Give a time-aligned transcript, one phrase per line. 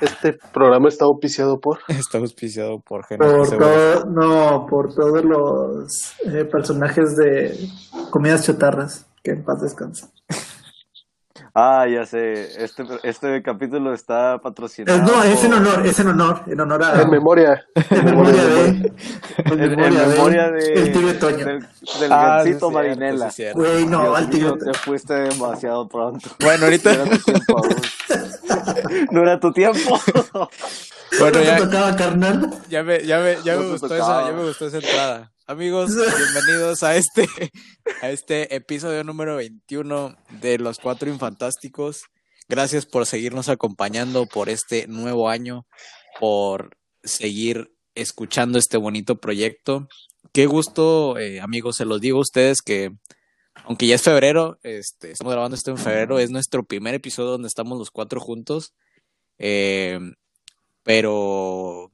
[0.00, 1.78] Este programa está auspiciado por.
[1.88, 7.68] Está auspiciado por Por todo, no, por todos los eh, personajes de
[8.10, 9.06] comidas chatarras.
[9.22, 10.08] Que en paz descansen.
[11.62, 12.64] Ah, ya sé.
[12.64, 15.02] Este, este capítulo está patrocinado.
[15.02, 17.02] No, es en honor, es en honor, en honor a.
[17.02, 17.66] En memoria.
[17.90, 18.66] en memoria de.
[19.44, 20.72] En, en memoria de.
[20.72, 21.44] El tibio Toño.
[21.44, 21.60] Del,
[22.00, 23.30] del Ah, gancito Marinela.
[23.30, 23.44] sí.
[23.52, 26.30] Güey, no, Dios al tibio te fuiste demasiado pronto.
[26.40, 26.94] Bueno, ahorita.
[26.94, 27.76] No era tu tiempo aún.
[29.10, 30.00] No era tu tiempo.
[31.18, 32.50] Bueno, ¿No ya, te tocaba, carnal?
[32.68, 34.20] ya me, ya me, ya No me te gustó tocaba.
[34.22, 35.32] esa, ya me gustó esa entrada.
[35.50, 37.26] Amigos, bienvenidos a este,
[38.02, 42.04] a este episodio número 21 de Los Cuatro Infantásticos.
[42.48, 45.66] Gracias por seguirnos acompañando por este nuevo año,
[46.20, 49.88] por seguir escuchando este bonito proyecto.
[50.32, 52.92] Qué gusto, eh, amigos, se los digo a ustedes que,
[53.64, 57.48] aunque ya es febrero, este, estamos grabando esto en febrero, es nuestro primer episodio donde
[57.48, 58.72] estamos los cuatro juntos.
[59.36, 59.98] Eh,
[60.84, 61.90] pero,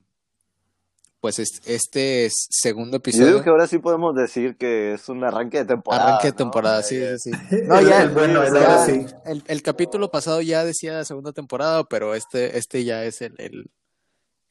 [1.27, 3.27] pues es- este es segundo Yo episodio.
[3.27, 6.05] digo que ahora sí podemos decir que es un arranque de temporada.
[6.05, 6.37] Arranque de ¿no?
[6.37, 7.57] temporada, Eh, sí, sí, sí.
[7.67, 9.05] No, ya, el bueno, ya, ahora sí.
[9.25, 13.71] el, el capítulo pasado ya decía segunda temporada, pero este, este ya es el, el,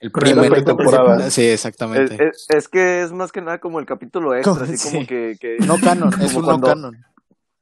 [0.01, 1.29] el primer pretemporada.
[1.31, 2.15] Sí, exactamente.
[2.15, 4.89] es- es que es más que nada como el capítulo extra, así sí.
[4.91, 7.05] como que, que no canon, es un cuando- no canon.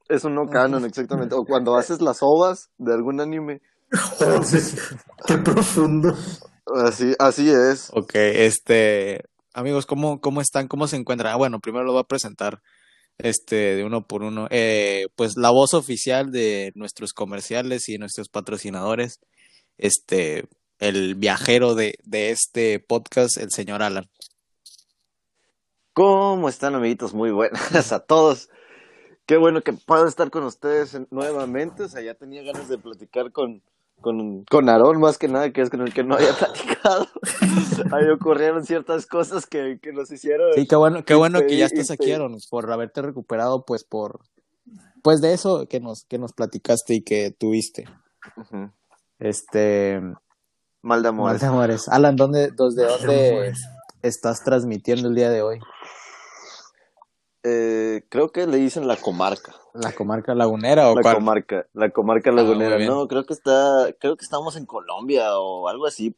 [0.08, 1.36] es un no canon, exactamente.
[1.36, 3.60] O cuando haces las ovas de algún anime.
[4.18, 4.40] Joder,
[5.28, 6.16] Qué profundo.
[6.66, 7.90] Así, así es.
[7.92, 10.66] Ok, este, amigos, ¿cómo, cómo están?
[10.68, 11.32] ¿Cómo se encuentran?
[11.32, 12.62] Ah, bueno, primero lo voy a presentar,
[13.18, 14.48] este, de uno por uno.
[14.50, 19.20] Eh, pues la voz oficial de nuestros comerciales y nuestros patrocinadores,
[19.76, 20.48] este,
[20.78, 24.08] el viajero de, de este podcast, el señor Alan.
[25.92, 27.14] ¿Cómo están, amiguitos?
[27.14, 28.48] Muy buenas a todos.
[29.26, 31.84] Qué bueno que puedo estar con ustedes en- nuevamente.
[31.84, 33.62] O sea, ya tenía ganas de platicar con,
[34.00, 37.06] con, con Aarón, más que nada, que es con el que no había platicado.
[37.92, 40.52] Ahí ocurrieron ciertas cosas que, que nos hicieron.
[40.54, 43.64] Sí, qué bueno, qué bueno que ya Este, estás aquí, este- Aaron, por haberte recuperado,
[43.64, 44.20] pues, por,
[45.02, 47.84] pues de eso que nos, que nos platicaste y que tuviste.
[49.18, 50.00] Este,
[50.82, 51.30] Mal de amor.
[51.30, 51.88] Mal de amores.
[51.88, 53.52] Alan, ¿dónde, ¿desde dónde
[54.02, 55.58] estás transmitiendo el día de hoy?
[57.44, 59.54] Eh, creo que le dicen la comarca.
[59.74, 61.16] ¿La comarca lagunera o La cuál?
[61.16, 62.76] comarca, la comarca Ah, lagunera.
[62.76, 62.88] bien.
[62.88, 66.16] no, creo que está, creo que estamos en Colombia o algo así.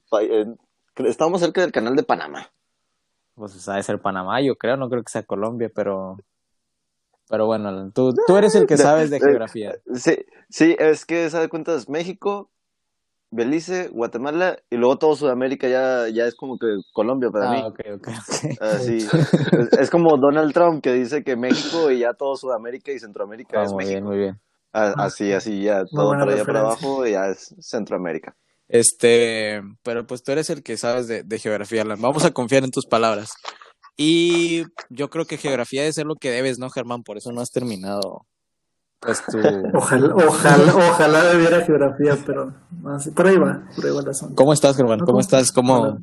[0.97, 2.49] Estamos cerca del canal de Panamá.
[3.35, 6.17] Pues ha de ser Panamá, yo creo, no creo que sea Colombia, pero...
[7.29, 9.75] Pero bueno, tú, tú eres el que De- sabes de geografía.
[9.95, 10.17] Sí,
[10.49, 11.75] sí, es que, ¿sabe cuenta?
[11.75, 12.51] Es México,
[13.37, 17.61] Belice, Guatemala y luego todo Sudamérica ya, ya es como que Colombia para mí.
[17.63, 18.61] Ah, ok, ok, ok.
[18.61, 18.97] Así.
[19.53, 23.61] es, es como Donald Trump que dice que México y ya todo Sudamérica y Centroamérica
[23.61, 23.93] Ah, es muy México.
[23.95, 24.41] bien, muy bien.
[24.73, 28.35] Ah, Así, así, ya Muy todo para allá para abajo ya es Centroamérica.
[28.69, 32.01] Este, pero pues tú eres el que sabes de, de geografía, Alan.
[32.01, 33.31] Vamos a confiar en tus palabras.
[33.97, 37.03] Y yo creo que geografía debe ser lo que debes, ¿no, Germán?
[37.03, 38.27] Por eso no has terminado,
[39.01, 39.39] pues tu...
[39.75, 42.53] Ojalá, ojalá, ojalá debiera geografía, pero
[43.15, 44.35] por ahí va, por ahí va el asunto.
[44.35, 45.01] ¿Cómo estás, Germán?
[45.01, 45.53] ¿Cómo estás?
[45.53, 45.99] ¿Cómo,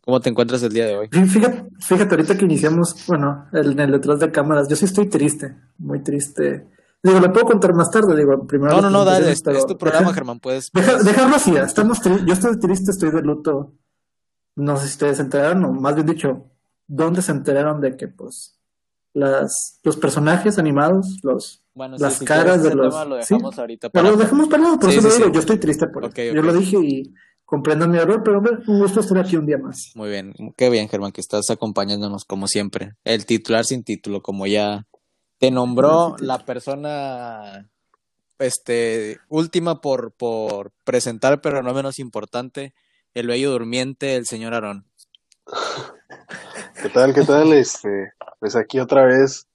[0.00, 1.08] cómo te encuentras el día de hoy?
[1.08, 4.84] Fí- Fíjate, fíjate, ahorita que iniciamos, bueno, el, en el detrás de cámaras, yo sí
[4.86, 6.68] estoy triste, muy triste.
[7.02, 8.74] Digo, lo puedo contar más tarde, digo, primero.
[8.76, 10.70] No, no, no, dale, es, pero es tu programa, deja- Germán, puedes...
[10.72, 13.72] deja- puedes- dejarlo así, estamos tri- yo estoy triste, estoy de luto.
[14.56, 16.46] No sé si ustedes se enteraron, o más bien dicho,
[16.88, 18.58] ¿dónde se enteraron de que, pues,
[19.14, 23.32] las, los personajes animados, los, Bueno, las si caras de los- tema lo sí.
[23.34, 24.16] dejamos ahorita Pero para...
[24.16, 25.32] lo dejamos para lado, por Sí, eso sí, lo digo, sí.
[25.34, 26.30] yo estoy triste por Ok, eso.
[26.30, 26.36] ok.
[26.36, 29.56] Yo lo dije y comprendo mi error, pero hombre, un gusto estar aquí un día
[29.58, 29.92] más.
[29.94, 32.92] Muy bien, qué bien, Germán, que estás acompañándonos como siempre.
[33.04, 34.86] El titular sin título, como ya
[35.38, 37.70] te nombró la persona
[38.38, 42.74] este última por, por presentar, pero no menos importante,
[43.14, 44.84] el bello durmiente, el señor Aarón.
[46.82, 47.12] ¿Qué tal?
[47.14, 47.52] ¿Qué tal?
[47.52, 49.47] Este, pues aquí otra vez.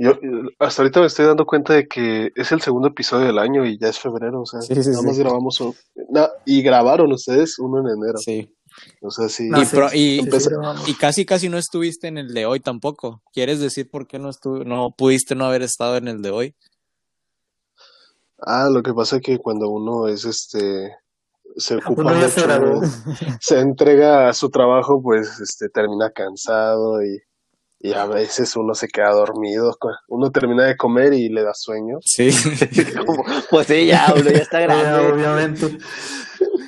[0.00, 0.12] Yo
[0.60, 3.78] hasta ahorita me estoy dando cuenta de que es el segundo episodio del año y
[3.78, 5.06] ya es febrero, o sea, Sí, sí, nada sí.
[5.06, 5.74] más grabamos un,
[6.10, 8.18] na- y grabaron ustedes uno en enero.
[8.18, 8.54] Sí.
[9.02, 9.48] O sea, sí.
[9.48, 10.88] No, Y sí, pro- sí, y- sí, empezó- sí, vamos.
[10.88, 13.22] Y casi casi no estuviste en el de hoy tampoco.
[13.32, 16.54] ¿Quieres decir por qué no estu no pudiste no haber estado en el de hoy?
[18.40, 20.94] Ah, lo que pasa es que cuando uno es este
[21.56, 22.80] se ocupa Uno mucho,
[23.40, 27.20] se entrega a su trabajo, pues este termina cansado y,
[27.80, 29.76] y a veces uno se queda dormido,
[30.08, 31.98] uno termina de comer y le da sueño.
[32.02, 32.30] Sí.
[33.06, 35.12] Como, pues sí, ya, uno ya está Eh, grande.
[35.12, 35.78] obviamente.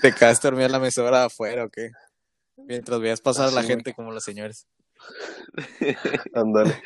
[0.03, 1.91] ¿Te quedaste dormida en la mesora de afuera o qué?
[2.57, 4.67] Mientras veías pasar a la gente como los señores.
[6.35, 6.81] Ándale.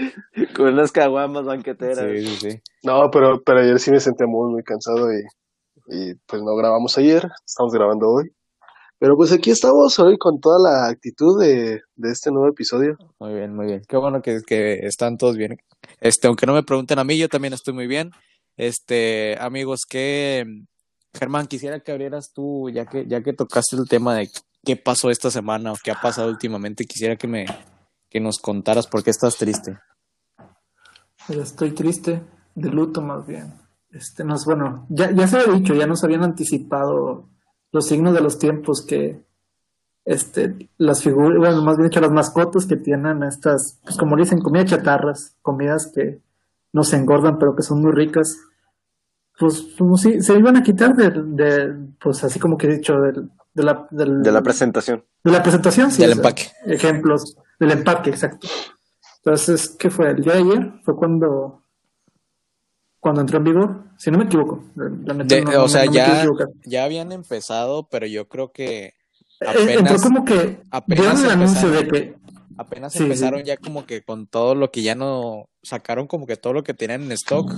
[0.57, 1.99] Con unas caguamas banqueteras.
[1.99, 2.61] Sí, sí, sí.
[2.83, 5.23] No, pero, pero ayer sí me sentía muy, muy cansado y,
[5.89, 8.33] y pues no grabamos ayer, estamos grabando hoy.
[8.99, 12.97] Pero pues aquí estamos hoy con toda la actitud de, de este nuevo episodio.
[13.19, 13.83] Muy bien, muy bien.
[13.89, 15.57] Qué bueno que, que están todos bien.
[16.01, 18.13] Este, aunque no me pregunten a mí, yo también estoy muy bien.
[18.57, 20.47] Este, amigos, que
[21.13, 24.29] Germán, quisiera que abrieras tú, ya que, ya que tocaste el tema de
[24.65, 27.47] qué pasó esta semana o qué ha pasado últimamente, quisiera que me,
[28.09, 29.79] que nos contaras por qué estás triste.
[31.27, 32.23] Pero Estoy triste,
[32.55, 33.55] de luto más bien.
[33.91, 37.29] Este, nos, bueno, ya, ya se había dicho, ya nos habían anticipado
[37.75, 39.21] los signos de los tiempos que
[40.05, 44.41] este, las figuras, bueno, más bien dicho, las mascotas que tienen estas, pues como dicen,
[44.41, 46.21] comida chatarras, comidas que
[46.73, 48.39] no se engordan, pero que son muy ricas,
[49.39, 52.95] pues como si se iban a quitar de, de pues así como que he dicho,
[53.01, 55.05] del, de, la, del- De la presentación.
[55.25, 56.03] de la presentación, sí.
[56.03, 56.45] Del o sea, empaque.
[56.67, 58.47] Ejemplos del empaque, exacto.
[59.25, 60.11] Entonces, ¿qué fue?
[60.11, 61.64] El día de ayer fue cuando
[63.05, 64.65] cuando entró en vigor, si no me equivoco.
[64.75, 66.27] La neta, De- no- o sea, no ya,
[66.65, 68.95] ya habían empezado, pero yo creo que Eh,
[69.41, 71.93] Entró apenas, como que apenas el anuncio empezaron.
[71.93, 72.15] de que
[72.57, 73.47] apenas Sí, empezaron sí.
[73.47, 76.73] ya como que con todo lo que ya no sacaron como que todo lo que
[76.73, 77.53] tenían en stock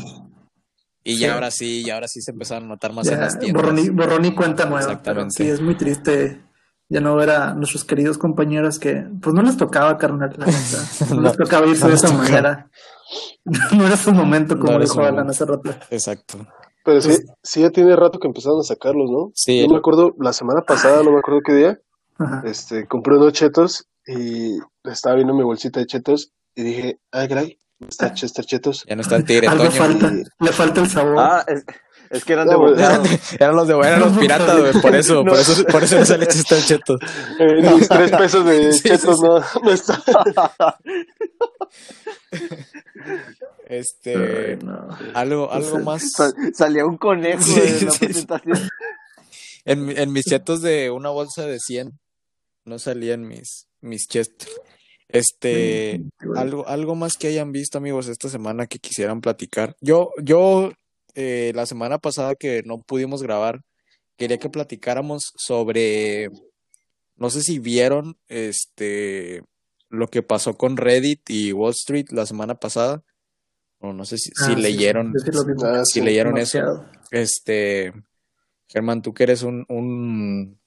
[1.04, 1.20] y Sí.
[1.20, 3.62] ya ahora sí, y ahora sí se empezaron a notar más en las tiendas.
[3.62, 4.80] borrón y, borrón y cuenta nueva.
[4.80, 5.34] Exactamente.
[5.44, 6.42] sí, es muy triste
[6.88, 10.46] ya no ver a nuestros queridos compañeros que pues no les tocaba, carnal, la.
[11.10, 12.68] No, No, les tocaba irse no de esa manera.
[13.72, 15.70] no era su momento, como No dijo Alan hace rato.
[15.90, 16.46] Exacto.
[16.84, 19.32] Pero sí, sí ya tiene rato que empezaron a sacarlos, ¿no?
[19.34, 19.62] Sí.
[19.62, 21.80] Yo me acuerdo, la semana pasada, no me acuerdo qué día,
[22.18, 22.42] Ajá.
[22.46, 27.58] este, compré unos chetos y estaba viendo mi bolsita de chetos y dije, ay, gray,
[27.88, 28.84] está Chester Chetos.
[28.88, 29.76] Ya no está el tigre Algo Toño.
[29.76, 31.16] falta, le falta el sabor.
[31.18, 31.64] Ah, es,
[32.10, 32.72] es que eran de No, güey.
[32.74, 33.02] bocado.
[33.38, 36.26] Eran los de eran los piratas, güey, por eso, por eso, por eso no sale
[36.26, 36.98] chiste el cheto.
[37.38, 39.22] Eh, mis tres pesos de Sí, chetos sí.
[39.24, 40.02] no, no está.
[43.68, 44.88] Este, no.
[45.14, 46.12] algo, algo Pues, más.
[46.12, 48.04] Sal- salía un conejo Sí, en la sí, sí.
[48.06, 48.68] presentación.
[49.64, 51.98] En, mi- en mis chetos de una bolsa de 100
[52.64, 54.48] no salían mis, mis Chester.
[55.08, 56.00] Este,
[56.36, 59.76] algo, algo más que hayan visto, amigos, esta semana que quisieran platicar.
[59.80, 60.72] Yo, yo,
[61.16, 63.62] eh, la semana pasada que no pudimos grabar,
[64.16, 66.30] quería que platicáramos sobre,
[67.16, 69.42] no sé si vieron, este,
[69.88, 73.02] lo que pasó con Reddit y Wall Street la semana pasada,
[73.78, 75.38] o no sé si, si Ah, sí, leyeron, sí, sí.
[75.64, 76.84] Ah, si leyeron eso.
[77.10, 77.92] Este,
[78.68, 80.58] Germán, tú que eres un, un,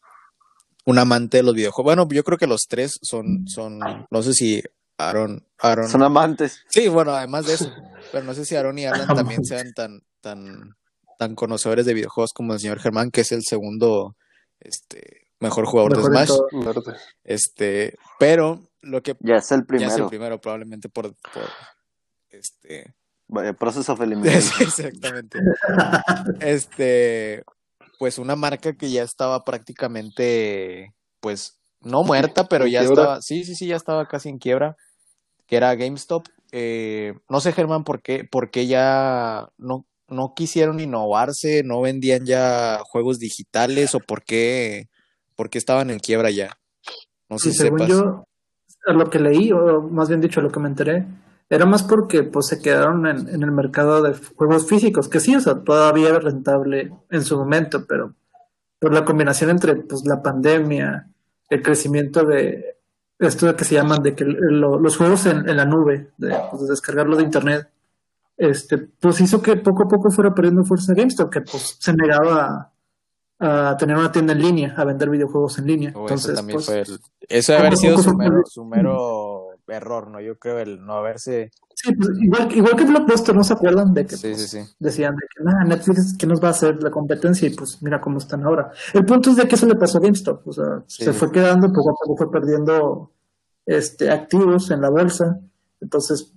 [0.85, 1.95] un amante de los videojuegos.
[1.95, 3.79] Bueno, yo creo que los tres son, son,
[4.09, 4.63] no sé si
[4.97, 5.89] Aaron, Aaron.
[5.89, 6.61] Son amantes.
[6.69, 7.71] Sí, bueno, además de eso.
[8.11, 10.75] Pero no sé si Aaron y Alan también sean tan, tan,
[11.17, 14.15] tan conocedores de videojuegos como el señor Germán, que es el segundo,
[14.59, 16.27] este, mejor jugador Mejor de Smash.
[16.73, 16.83] todo.
[17.23, 20.09] Este, pero lo que Ya es el ya es el primero.
[20.09, 21.43] primero, probablemente por, por
[22.29, 22.93] este,
[23.27, 24.41] Vaya, Process of Elimination.
[24.41, 25.39] Sí, exactamente.
[26.39, 27.43] Este,
[27.97, 33.01] pues una marca que ya estaba prácticamente, pues, no muerta, pero ¿En ya quiebra?
[33.03, 34.75] estaba, sí, sí, sí, ya estaba casi en quiebra,
[35.47, 36.25] que era GameStop.
[36.51, 42.25] Eh, no sé, Germán, por qué, por qué ya no, no quisieron innovarse, no vendían
[42.25, 44.87] ya juegos digitales o por qué,
[45.35, 46.51] por qué estaban en quiebra ya.
[47.29, 47.89] No sé Y si según sepas.
[47.89, 48.23] yo,
[48.87, 51.05] a lo que leí, o más bien dicho, a lo que me enteré,
[51.49, 55.35] era más porque pues se quedaron en, en el mercado de juegos físicos, que sí,
[55.35, 58.13] o sea, todavía era rentable en su momento, pero
[58.79, 61.07] por la combinación entre pues la pandemia,
[61.49, 62.77] el crecimiento de
[63.19, 66.63] esto que se llaman de que lo- los juegos en, en la nube, de, pues,
[66.63, 67.67] de descargarlo de internet,
[68.39, 72.73] este, pues hizo que poco a poco fuera perdiendo fuerza GameStop, que pues se negaba
[73.37, 75.89] a, a tener una tienda en línea, a vender videojuegos en línea.
[75.93, 78.45] O eso Entonces, también pues, fue el, eso debe haber sido su mero, perdiendo.
[78.45, 80.21] su mero error, ¿no?
[80.21, 84.05] Yo creo el no haberse Sí, pues, igual, igual que Blockbuster, ¿no se acuerdan de
[84.05, 84.73] que Sí, pues, sí, sí.
[84.79, 87.47] decían de que nada, Netflix, ¿qué nos va a hacer la competencia?
[87.47, 88.71] Y pues mira cómo están ahora.
[88.93, 91.67] El punto es de que eso le pasó a GameStop, o sea, se fue quedando,
[91.67, 93.11] poco a poco fue perdiendo
[93.65, 95.39] este activos en la bolsa.
[95.79, 96.33] Entonces,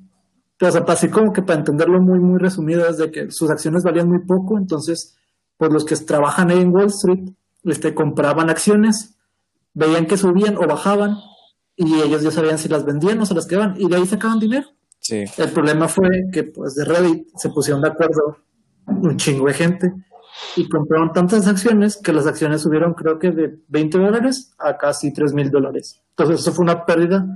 [0.63, 4.09] pues así como que para entenderlo muy, muy resumido, es de que sus acciones valían
[4.09, 5.17] muy poco, entonces,
[5.57, 7.31] pues los que trabajan ahí en Wall Street,
[7.65, 9.17] este, compraban acciones,
[9.75, 11.17] veían que subían o bajaban,
[11.75, 14.39] y ellos ya sabían si las vendían o se las quedaban, y de ahí sacaban
[14.39, 14.69] dinero.
[15.01, 15.25] Sí.
[15.37, 18.37] El problema fue que pues de Reddit se pusieron de acuerdo
[18.87, 19.93] un chingo de gente
[20.55, 25.13] y compraron tantas acciones que las acciones subieron creo que de 20 dólares a casi
[25.13, 26.01] 3 mil dólares.
[26.11, 27.27] Entonces eso fue una pérdida.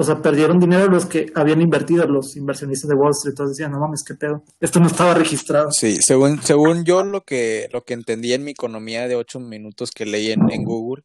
[0.00, 3.32] O sea, perdieron dinero los que habían invertido, los inversionistas de Wall Street.
[3.32, 4.44] Entonces decían, no mames, qué pedo.
[4.60, 5.72] Esto no estaba registrado.
[5.72, 9.90] Sí, según, según yo lo que, lo que entendí en mi economía de ocho minutos
[9.90, 11.02] que leí en, en Google,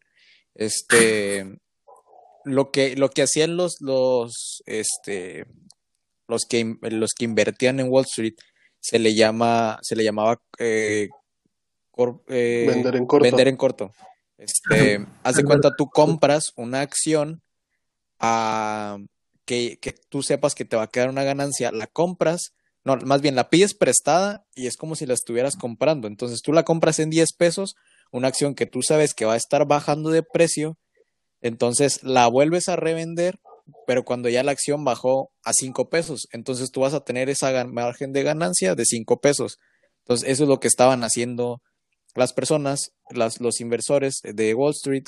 [0.53, 1.57] este,
[2.45, 5.45] lo que, lo que hacían los, los, este,
[6.27, 8.35] los que, los que invertían en Wall Street
[8.79, 11.07] se le llama, se le llamaba eh,
[11.91, 13.23] cor- eh, Vender en corto.
[13.23, 13.91] vender en corto.
[14.37, 17.41] Este, haz de cuenta, tú compras una acción
[18.19, 18.97] a
[19.45, 19.77] que,
[20.09, 22.53] tú sepas que te va a quedar una ganancia, la compras,
[22.83, 26.07] no, más bien la pides prestada y es como si la estuvieras comprando.
[26.07, 27.75] Entonces tú la compras en 10 pesos,
[28.11, 30.77] una acción que tú sabes que va a estar bajando de precio,
[31.41, 33.39] entonces la vuelves a revender,
[33.87, 37.65] pero cuando ya la acción bajó a 5 pesos, entonces tú vas a tener esa
[37.65, 39.57] margen de ganancia de 5 pesos.
[39.99, 41.61] Entonces eso es lo que estaban haciendo
[42.15, 45.05] las personas, los inversores de Wall Street,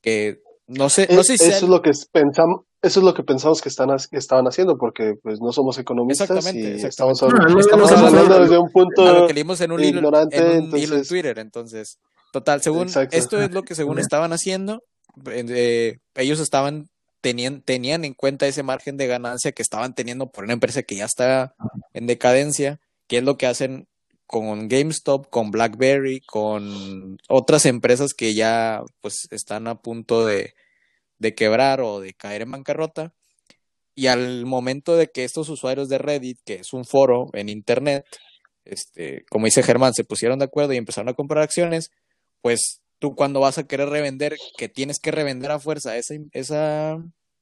[0.00, 3.04] que no sé, no Es- sé si eso sea- es lo que pensamos, eso es
[3.04, 6.72] lo que pensamos que están que estaban haciendo, porque pues no somos economistas Exactamente, y
[6.84, 7.12] exactamente.
[7.58, 10.50] estamos, hablando desde un a lo punto que leímos en un, hilo, ignorante, en un
[10.50, 11.38] hilo en entonces- Twitter.
[11.38, 11.98] Entonces,
[12.32, 13.16] total, según Exacto.
[13.16, 14.82] esto es lo que según estaban haciendo,
[15.26, 16.88] eh, ellos estaban
[17.20, 20.96] tenían, tenían en cuenta ese margen de ganancia que estaban teniendo por una empresa que
[20.96, 21.54] ya está
[21.94, 23.86] en decadencia, que es lo que hacen
[24.26, 30.54] con GameStop, con BlackBerry, con otras empresas que ya pues están a punto de,
[31.18, 33.12] de quebrar o de caer en bancarrota.
[33.94, 38.04] Y al momento de que estos usuarios de Reddit, que es un foro en internet,
[38.64, 41.90] este, como dice Germán, se pusieron de acuerdo y empezaron a comprar acciones,
[42.40, 46.98] pues tú cuando vas a querer revender, que tienes que revender a fuerza esa, esa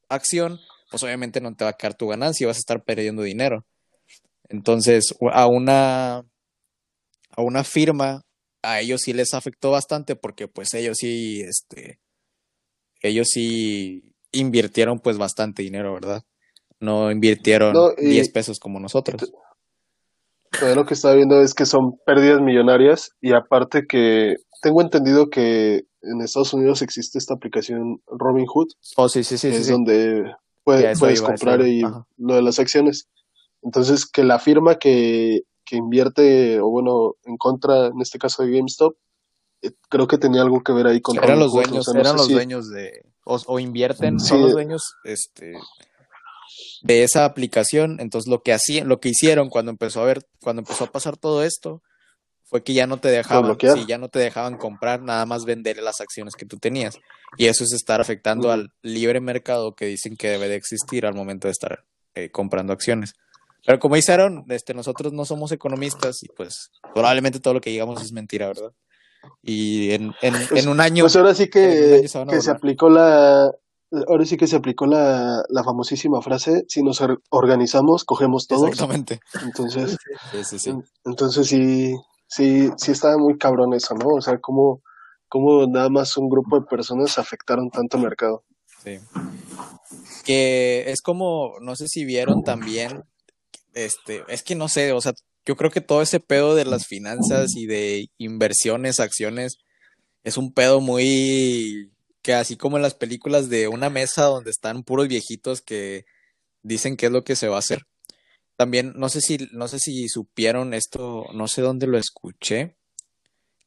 [0.09, 0.59] acción,
[0.91, 3.65] pues obviamente no te va a quedar tu ganancia y vas a estar perdiendo dinero.
[4.49, 6.25] Entonces, a una,
[7.35, 8.21] a una firma,
[8.61, 11.99] a ellos sí les afectó bastante porque pues ellos sí, este,
[13.01, 16.23] ellos sí invirtieron pues bastante dinero, ¿verdad?
[16.79, 19.31] No invirtieron No, y- 10 pesos como nosotros.
[20.75, 25.83] Lo que estaba viendo es que son pérdidas millonarias y aparte que tengo entendido que
[26.01, 29.71] en Estados Unidos existe esta aplicación Robinhood, Oh, sí, sí, sí, que sí, es sí.
[29.71, 30.23] donde
[30.63, 31.81] puede- puedes comprar y
[32.17, 33.07] lo de las acciones.
[33.63, 38.51] Entonces, que la firma que, que invierte, o bueno, en contra, en este caso de
[38.51, 38.95] GameStop,
[39.61, 41.99] eh, creo que tenía algo que ver ahí con eran los o dueños, sea, no
[42.01, 44.27] eran los si- dueños de, o, o invierten, Sí.
[44.29, 45.53] son los dueños, este,
[46.81, 47.97] de esa aplicación.
[47.99, 51.17] Entonces lo que hacían, lo que hicieron cuando empezó a ver, cuando empezó a pasar
[51.17, 51.81] todo esto,
[52.45, 55.81] fue que ya no te dejaban, sí, ya no te dejaban comprar, nada más vender
[55.81, 56.99] las acciones que tú tenías.
[57.37, 58.53] Y eso es estar afectando Ujú.
[58.53, 61.83] al libre mercado que dicen que debe de existir al momento de estar
[62.15, 63.13] eh, comprando acciones.
[63.65, 67.69] Pero como dice Aaron, este, nosotros no somos economistas y pues probablemente todo lo que
[67.69, 68.71] digamos es mentira, ¿verdad?
[69.41, 71.03] Y en, en, en un año...
[71.05, 73.49] Pues ahora sí que, se que se aplicó la,
[74.07, 78.67] ahora sí que se aplicó la, la famosísima frase, si nos or- organizamos, cogemos todos.
[78.67, 79.21] Exactamente.
[79.43, 79.97] Entonces,
[80.31, 80.69] Sí, sí, sí.
[80.71, 81.95] en- entonces sí,
[82.27, 84.07] sí, sí estaba muy cabrón eso, ¿no?
[84.09, 84.81] O sea, cómo,
[85.29, 88.43] cómo nada más un grupo de personas afectaron tanto el mercado.
[88.83, 88.99] Sí.
[90.25, 93.03] Que es como, no sé si vieron también,
[93.73, 95.13] este, es que no sé, o sea,
[95.45, 99.57] yo creo que todo ese pedo de las finanzas y de inversiones, acciones,
[100.23, 104.83] es un pedo muy, que así como en las películas de una mesa donde están
[104.83, 106.05] puros viejitos que
[106.61, 107.85] dicen qué es lo que se va a hacer.
[108.55, 112.77] También, no sé si, no sé si supieron esto, no sé dónde lo escuché,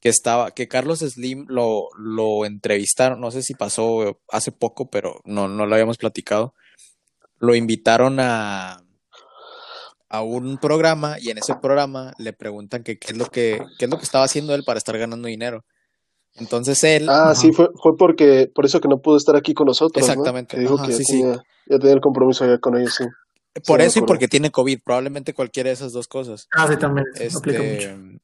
[0.01, 5.21] que estaba, que Carlos Slim lo, lo entrevistaron, no sé si pasó hace poco, pero
[5.25, 6.55] no, no lo habíamos platicado.
[7.39, 8.86] Lo invitaron a,
[10.09, 13.87] a un programa y en ese programa le preguntan que qué es lo que, qué
[13.87, 15.65] es lo que estaba haciendo él para estar ganando dinero.
[16.35, 17.35] Entonces él, Ah, Ajá.
[17.35, 20.13] sí, fue, fue porque, por eso que no pudo estar aquí con nosotros, ¿no?
[20.13, 21.13] Exactamente, Que dijo ajá, que ya sí, sí.
[21.23, 23.05] tenía, ya tenía el compromiso ya con ellos, sí.
[23.67, 26.47] por eso y porque tiene COVID, probablemente cualquiera de esas dos cosas.
[26.53, 27.07] Ah, sí, también.
[27.09, 28.21] Aplica Este, mucho.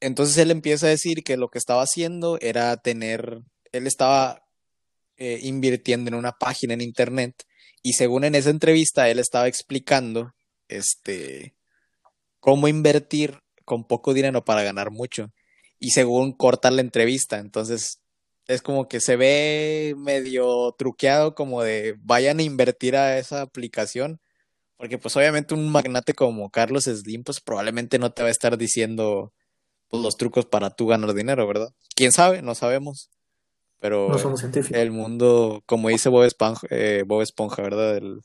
[0.00, 3.40] entonces él empieza a decir que lo que estaba haciendo era tener,
[3.72, 4.42] él estaba
[5.16, 7.34] eh, invirtiendo en una página en internet
[7.82, 10.32] y según en esa entrevista él estaba explicando
[10.68, 11.54] este
[12.40, 15.32] cómo invertir con poco dinero para ganar mucho
[15.78, 18.00] y según corta la entrevista, entonces
[18.46, 24.20] es como que se ve medio truqueado como de vayan a invertir a esa aplicación
[24.76, 28.58] porque pues obviamente un magnate como Carlos Slim pues probablemente no te va a estar
[28.58, 29.32] diciendo
[29.88, 31.68] pues, los trucos para tú ganar dinero, ¿verdad?
[31.94, 32.42] ¿Quién sabe?
[32.42, 33.08] No sabemos.
[33.80, 34.78] Pero No somos científicos.
[34.78, 37.96] el mundo, como dice Bob Esponja, eh, Bob Esponja ¿verdad?
[37.96, 38.20] El-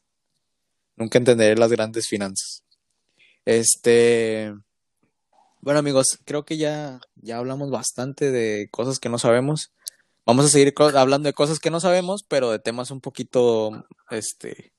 [0.99, 2.63] nunca entenderé las grandes finanzas.
[3.45, 4.53] Este,
[5.61, 9.71] bueno amigos, creo que ya, ya hablamos bastante de cosas que no sabemos.
[10.25, 14.73] Vamos a seguir hablando de cosas que no sabemos, pero de temas un poquito, este,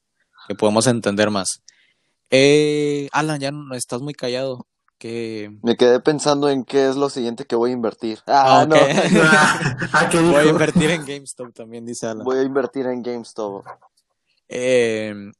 [0.46, 1.62] que podemos entender más.
[2.30, 4.66] Eh, Alan, ya no estás muy callado.
[4.98, 5.50] ¿Qué?
[5.62, 8.20] Me quedé pensando en qué es lo siguiente que voy a invertir.
[8.26, 8.76] Ah, Ah, no.
[9.92, 12.22] ah, ¿qué Voy a invertir en GameStop también, dice Alan.
[12.22, 13.64] Voy a invertir en GameStop.
[14.48, 15.32] Eh,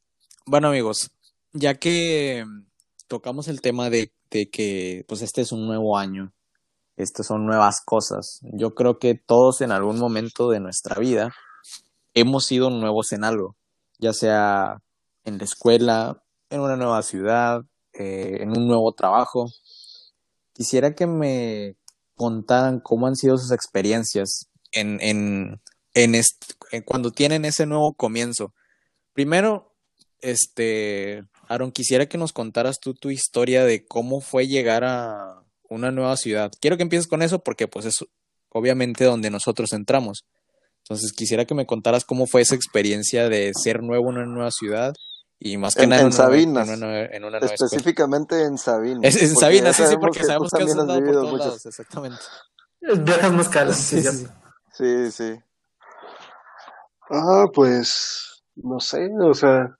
[0.47, 1.11] bueno, amigos,
[1.53, 2.45] ya que
[3.09, 6.33] tocamos el tema de, de que pues este es un nuevo año,
[6.97, 11.33] estas son nuevas cosas, yo creo que todos en algún momento de nuestra vida
[12.15, 13.57] hemos sido nuevos en algo,
[13.99, 14.83] ya sea
[15.25, 19.47] en la escuela, en una nueva ciudad, eh, en un nuevo trabajo.
[20.53, 21.77] Quisiera que me
[22.17, 25.61] contaran cómo han sido sus experiencias en, en,
[25.95, 26.15] en
[26.73, 28.53] en cuando tienen ese nuevo comienzo.
[29.13, 29.70] Primero,
[30.23, 35.91] este, Aaron, quisiera que nos contaras tú tu historia de cómo fue llegar a una
[35.91, 36.51] nueva ciudad.
[36.61, 37.97] Quiero que empieces con eso porque pues es
[38.51, 40.25] obviamente donde nosotros entramos.
[40.85, 44.51] Entonces quisiera que me contaras cómo fue esa experiencia de ser nuevo en una nueva
[44.51, 44.93] ciudad
[45.39, 46.69] y más que En- nada en una nueva- Sabinas.
[46.69, 47.67] en una, nueva- en una nueva escuela.
[47.67, 49.15] Específicamente en Sabinas.
[49.15, 51.67] Es, en Sabinas, sí, sí, porque que sabemos que has andado por todos muchas- lados,
[51.67, 52.23] exactamente.
[52.81, 53.77] Viajas más caras.
[54.73, 55.35] Sí, sí.
[57.11, 59.77] Ah, pues, no sé, o sea,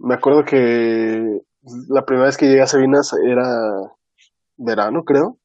[0.00, 1.40] me acuerdo que
[1.88, 3.46] la primera vez que llegué a Sabinas era
[4.56, 5.38] verano, creo,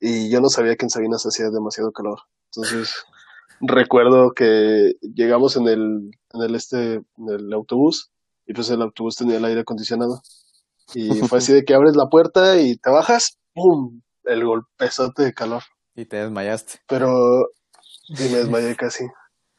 [0.00, 2.20] y yo no sabía que en Sabinas hacía demasiado calor.
[2.52, 2.94] Entonces,
[3.60, 8.10] recuerdo que llegamos en el, en el este, en el autobús,
[8.46, 10.22] y pues el autobús tenía el aire acondicionado.
[10.94, 14.00] Y fue así de que abres la puerta y te bajas, ¡pum!
[14.24, 15.62] El golpezote de calor
[15.94, 16.80] Y te desmayaste.
[16.86, 17.10] pero
[18.08, 19.04] y me desmayé casi.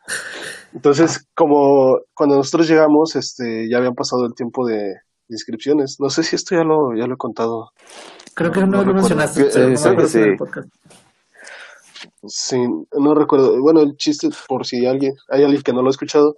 [0.73, 4.95] Entonces, como cuando nosotros llegamos, este, ya habían pasado el tiempo de
[5.29, 5.97] inscripciones.
[5.99, 7.71] No sé si esto ya lo, ya lo he contado.
[8.33, 9.01] Creo que No, no, lo recuerdo.
[9.01, 9.43] mencionaste.
[9.45, 10.19] Sí, pero no sí,
[12.27, 12.57] sí.
[12.97, 13.59] no recuerdo.
[13.61, 16.37] Bueno, el chiste, por si alguien, hay alguien que no lo ha escuchado,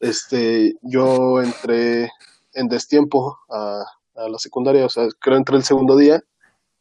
[0.00, 2.10] este, yo entré
[2.54, 3.82] en destiempo a,
[4.16, 6.22] a la secundaria, o sea, creo entré el segundo día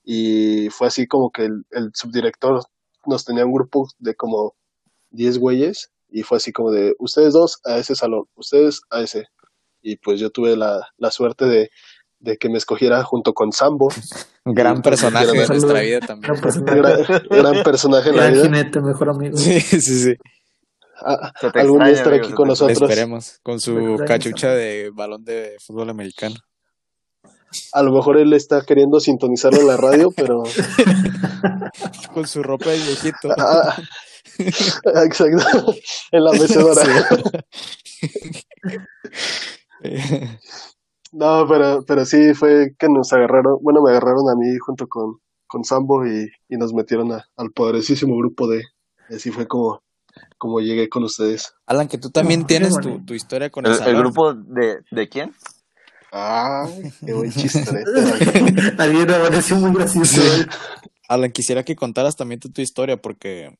[0.03, 2.63] y fue así como que el, el subdirector
[3.05, 4.55] nos tenía un grupo de como
[5.12, 9.25] 10 güeyes y fue así como de ustedes dos a ese salón, ustedes a ese.
[9.81, 11.71] Y pues yo tuve la, la suerte de,
[12.19, 13.87] de que me escogiera junto con Sambo,
[14.45, 16.33] gran personaje ver- nuestra vida también.
[16.33, 16.77] Gran personaje.
[16.77, 18.43] gran, gran personaje en la Gran vida.
[18.43, 19.37] jinete, mejor amigo.
[19.37, 20.13] Sí, sí, sí.
[21.03, 22.79] Ah, algún día estará aquí con nosotros.
[22.79, 23.39] Esperemos.
[23.41, 26.35] Con su cachucha de balón de fútbol americano.
[27.74, 30.43] A lo mejor él está queriendo sintonizarlo en la radio, pero
[32.13, 33.29] Con su ropa de viejito.
[33.37, 33.75] Ah,
[35.05, 35.74] exacto,
[36.11, 36.83] en la mecedora.
[41.13, 45.17] No, pero, pero sí fue que nos agarraron, bueno, me agarraron a mí junto con,
[45.46, 48.61] con Sambo y, y nos metieron a- al poderosísimo grupo de,
[49.09, 49.83] así fue como,
[50.37, 51.53] como llegué con ustedes.
[51.65, 54.01] Alan, que tú también No, tienes tu, tu historia con el, ¿El, el salón.
[54.01, 55.35] grupo de, de quién?
[56.13, 56.65] Ah,
[57.05, 57.59] qué buen chiste.
[57.70, 58.74] ¿eh?
[58.77, 60.22] Alguien me pareció muy gracioso.
[60.22, 60.46] Sí.
[61.09, 63.57] Alan, quisiera que contaras también tu historia porque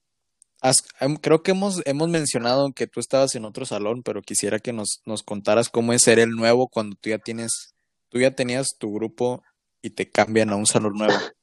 [0.62, 0.84] has-
[1.22, 5.02] creo que hemos, hemos mencionado que tú estabas en otro salón, pero quisiera que nos,
[5.06, 7.74] nos contaras cómo es ser el nuevo cuando tú ya tienes,
[8.10, 9.44] tú ya tenías tu grupo
[9.82, 11.14] y te cambian a un salón nuevo.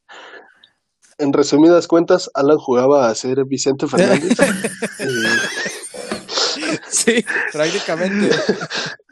[1.20, 4.38] En resumidas cuentas, Alan jugaba a ser Vicente Fernández.
[7.08, 8.36] Sí, prácticamente.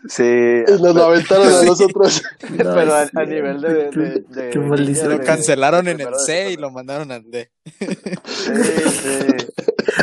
[0.09, 0.63] Sí.
[0.81, 2.23] nos lo aventaron a nosotros.
[2.57, 3.91] Pero a, a nivel de...
[3.93, 5.11] qué- de, de- qué de- maldición.
[5.11, 7.51] Lo cancelaron en el C y lo mandaron al D.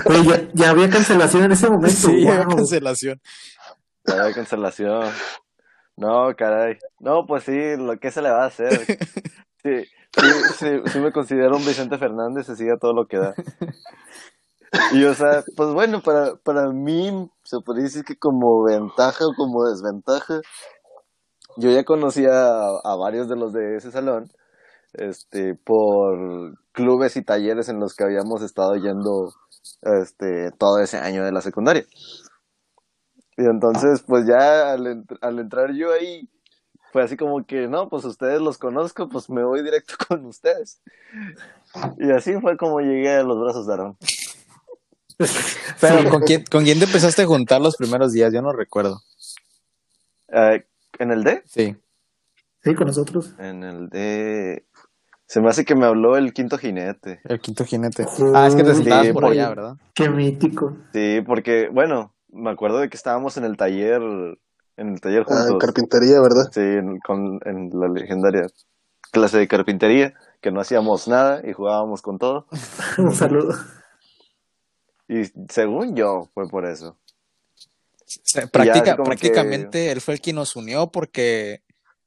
[0.04, 1.96] Sí, ya, ya había cancelación en ese momento.
[1.96, 2.56] Sí, wow.
[2.58, 3.22] cancelación.
[4.06, 5.10] Ya cancelación.
[5.96, 6.78] No, caray.
[7.00, 8.98] No, pues sí, lo que se le va a hacer.
[9.66, 9.86] Sí,
[10.20, 10.28] sí,
[10.60, 13.34] sí, sí me considero un Vicente Fernández, se sigue todo lo que da.
[14.94, 19.34] Y o sea, pues bueno, para, para mí se podría decir que como ventaja o
[19.36, 20.42] como desventaja,
[21.58, 24.32] yo ya conocía a, varios de los de ese salón,
[24.94, 29.34] este, por clubes y talleres en los que habíamos estado yendo,
[29.84, 31.86] este, todo ese año de la secundaria.
[33.38, 36.30] Y entonces, pues ya al, ent- al entrar yo ahí,
[36.94, 40.82] fue así como que, no, pues ustedes los conozco, pues me voy directo con ustedes.
[41.98, 43.98] Y así fue como llegué a los brazos de Aarón.
[45.82, 48.34] Pero ¿con quién, ¿con quién te empezaste a juntar los primeros días?
[48.34, 49.02] Yo no recuerdo.
[50.30, 50.66] Eh,
[51.00, 51.44] ¿En el D?
[51.46, 51.76] Sí.
[52.64, 53.34] Sí, con nosotros.
[53.40, 54.66] En el D...
[55.26, 57.22] Se me hace que me habló el quinto jinete.
[57.24, 58.06] El quinto jinete.
[58.36, 59.78] Ah, es que te Sí, sentabas por allá, ¿verdad?
[59.96, 60.78] Qué mítico.
[60.94, 64.02] Sí, porque, bueno, me acuerdo de que estábamos en el taller,
[64.78, 65.58] en el taller Ah, en juntos.
[65.60, 66.50] carpintería, ¿verdad?
[66.52, 68.46] Sí, en, con, en la legendaria
[69.12, 72.46] clase de carpintería, que no hacíamos nada y jugábamos con todo.
[73.00, 73.56] Un saludo.
[75.08, 76.98] Y según yo, fue por eso.
[78.52, 78.52] Como
[79.04, 81.64] prácticamente él fue el que nos unió porque,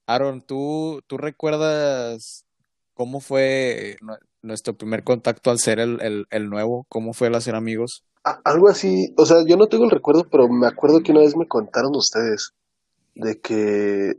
[0.06, 2.44] Aaron, ¿tú, tú recuerdas
[2.94, 6.86] ¿cómo fue nu- nuestro primer contacto al ser el, el, el nuevo?
[6.88, 8.04] ¿Cómo fue el hacer amigos?
[8.24, 11.20] A- algo así, o sea, yo no tengo el recuerdo, pero me acuerdo que una
[11.20, 12.54] vez me contaron ustedes
[13.14, 14.14] de que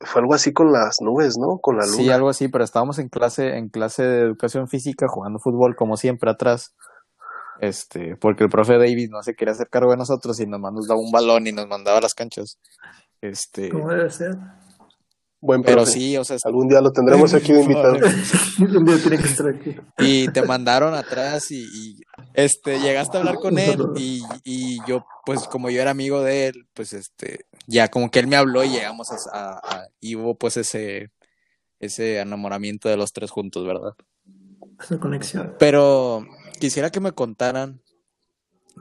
[0.00, 1.58] fue algo así con las nubes, ¿no?
[1.58, 2.14] Con la Sí, luna.
[2.14, 6.30] algo así, pero estábamos en clase, en clase de educación física jugando fútbol, como siempre,
[6.30, 6.74] atrás.
[7.62, 10.96] Este, porque el profe David no se quería hacer cargo de nosotros y nos mandaba
[10.98, 12.58] un balón y nos mandaba a las canchas.
[13.20, 14.36] Este, Como debe ser.
[15.40, 15.92] Buen pero profe.
[15.92, 17.94] sí, o sea, Algún día lo tendremos aquí de invitado.
[18.58, 19.76] Un día tiene que estar aquí.
[19.98, 22.00] y te mandaron atrás y, y,
[22.34, 26.48] este llegaste a hablar con él y, y yo pues como yo era amigo de
[26.48, 30.16] él pues este ya como que él me habló y llegamos a, a- a- y
[30.16, 31.10] hubo pues ese
[31.80, 33.92] ese enamoramiento de los tres juntos verdad
[34.80, 35.54] Esa conexión.
[35.58, 36.24] pero
[36.58, 37.80] quisiera que me contaran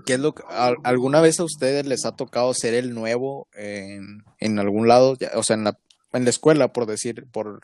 [0.05, 3.47] qué es lo que a- alguna vez a ustedes les ha tocado ser el nuevo
[3.53, 5.77] en, en algún lado ya- o sea en la
[6.13, 7.61] en la escuela por decir por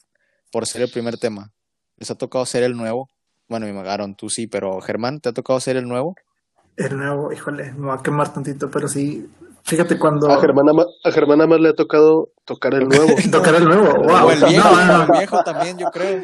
[0.51, 1.51] por ser el primer tema
[1.97, 3.09] les ha tocado ser el nuevo
[3.49, 6.17] bueno, me magaron, tú sí, pero Germán, ¿te ha tocado ser el nuevo?
[6.75, 9.25] El nuevo, híjole, me va a quemar tantito, pero sí.
[9.63, 10.29] Fíjate cuando.
[10.29, 10.65] A Germán,
[11.05, 13.07] a Germán más le ha tocado tocar el nuevo.
[13.31, 14.27] Tocar el nuevo, wow.
[14.27, 16.23] o el viejo, No, no, o el viejo también, yo creo.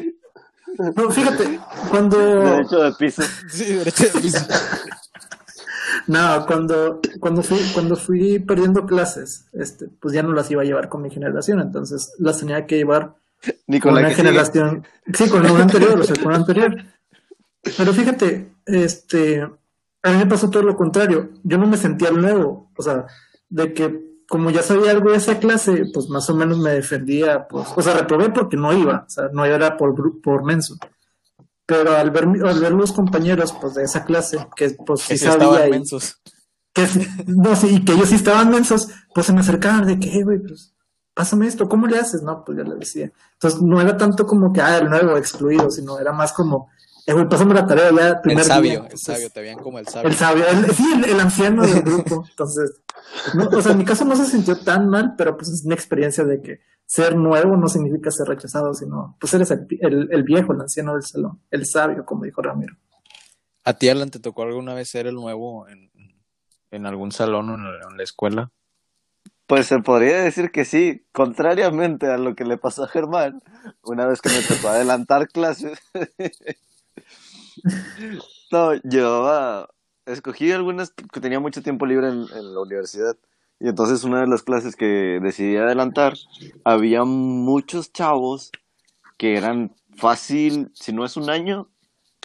[0.96, 1.60] No, fíjate,
[1.90, 2.18] cuando.
[2.18, 3.22] Derecho de piso.
[3.48, 4.38] Sí, derecho de piso.
[6.06, 10.64] No, cuando, cuando fui, cuando fui perdiendo clases, este, pues ya no las iba a
[10.64, 13.14] llevar con mi generación, entonces las tenía que llevar
[13.66, 14.28] Ni con con la una que sigue.
[14.28, 16.76] generación, sí, con una anterior, o sea, con una anterior.
[17.76, 19.42] Pero fíjate, este,
[20.02, 21.30] a mí me pasó todo lo contrario.
[21.42, 23.06] Yo no me sentía nuevo, o sea,
[23.48, 27.46] de que como ya sabía algo de esa clase, pues más o menos me defendía,
[27.48, 30.76] pues, o sea, reprobé porque no iba, o sea, no era por por menso.
[31.66, 35.24] Pero al ver, al ver los compañeros, pues, de esa clase, que pues sí sí
[35.26, 36.20] sabía y- mensos.
[36.74, 36.86] que
[37.26, 40.24] no, sí, y que ellos sí estaban mensos, pues se me acercaban de que, "Eh,
[40.24, 40.74] güey, pues,
[41.14, 42.22] pásame esto, ¿cómo le haces?
[42.22, 43.12] No, pues yo le decía.
[43.34, 46.68] Entonces no era tanto como que, ah, el nuevo excluido, sino era más como,
[47.12, 48.08] güey, pásame la tarea ya.
[48.08, 48.88] El primer sabio, día".
[48.90, 50.08] el sabio, te veían como el sabio.
[50.08, 52.24] El sabio, el- sí, el, el anciano del grupo.
[52.28, 52.80] Entonces,
[53.34, 55.74] no, o sea, en mi caso no se sintió tan mal, pero pues es una
[55.74, 60.22] experiencia de que ser nuevo no significa ser rechazado, sino pues eres el, el, el
[60.22, 62.76] viejo, el anciano del salón, el sabio, como dijo Ramiro.
[63.64, 65.90] ¿A ti, Alan, te tocó alguna vez ser el nuevo en,
[66.70, 68.50] en algún salón o en la, en la escuela?
[69.46, 73.42] Pues se podría decir que sí, contrariamente a lo que le pasó a Germán,
[73.82, 75.78] una vez que me tocó adelantar clases.
[78.50, 79.68] no, llevaba,
[80.06, 83.16] escogí algunas que tenía mucho tiempo libre en, la universidad.
[83.60, 86.14] Y entonces una de las clases que decidí adelantar,
[86.64, 88.50] había muchos chavos
[89.16, 91.68] que eran fácil, si no es un año,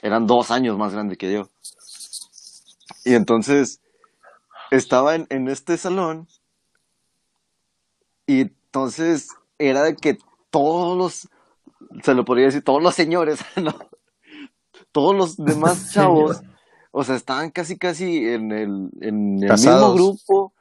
[0.01, 1.49] eran dos años más grandes que yo.
[3.05, 3.81] Y entonces
[4.71, 6.27] estaba en, en este salón
[8.25, 10.19] y entonces era de que
[10.51, 11.29] todos los,
[12.03, 13.88] se lo podría decir, todos los señores, ¿no?
[14.91, 16.41] Todos los demás chavos,
[16.91, 20.53] o sea, estaban casi casi en el, en el mismo grupo,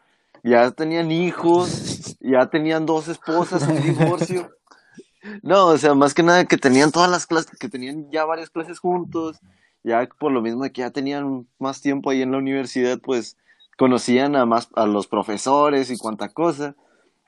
[0.45, 4.51] ya tenían hijos, ya tenían dos esposas, un divorcio.
[5.43, 8.51] No, o sea, más que nada que tenían todas las clases, que tenían ya varias
[8.51, 9.39] clases juntos,
[9.83, 13.37] ya por lo mismo de que ya tenían más tiempo ahí en la universidad, pues
[13.77, 16.77] conocían a más a los profesores y cuanta cosa.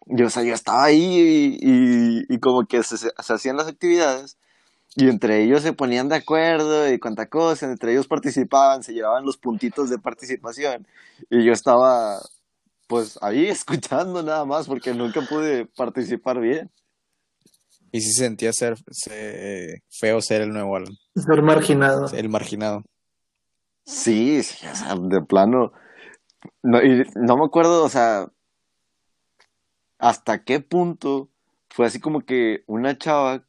[0.07, 3.69] Yo, o sea, yo estaba ahí y, y- y como que se, se hacían las
[3.69, 4.39] actividades
[4.97, 9.25] y entre ellos se ponían de acuerdo y cuanta cosa, entre ellos participaban, se llevaban
[9.25, 10.87] los puntitos de participación
[11.31, 12.19] y yo estaba
[12.87, 16.71] pues ahí escuchando nada más porque nunca pude participar bien.
[17.93, 22.07] Y sí se sentía ser, se- feo ser el nuevo Alan, Ser marginado.
[22.13, 22.85] el marginado.
[23.85, 25.73] Sí, sí, o sea, de plano.
[26.63, 28.29] No, y no me acuerdo, o sea,
[29.99, 31.31] hasta qué punto
[31.69, 33.45] fue así como que una chava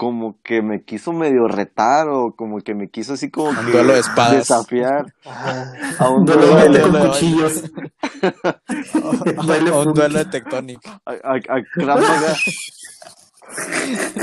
[0.00, 3.72] como que me quiso medio retar o como que me quiso así como Un que
[3.72, 4.32] duelo de espadas.
[4.38, 5.04] desafiar
[5.98, 7.64] a un Duelo duelo de- con duelo de cuchillos.
[9.74, 10.80] O un duelo de Tectonic.
[10.86, 12.36] a, a, a.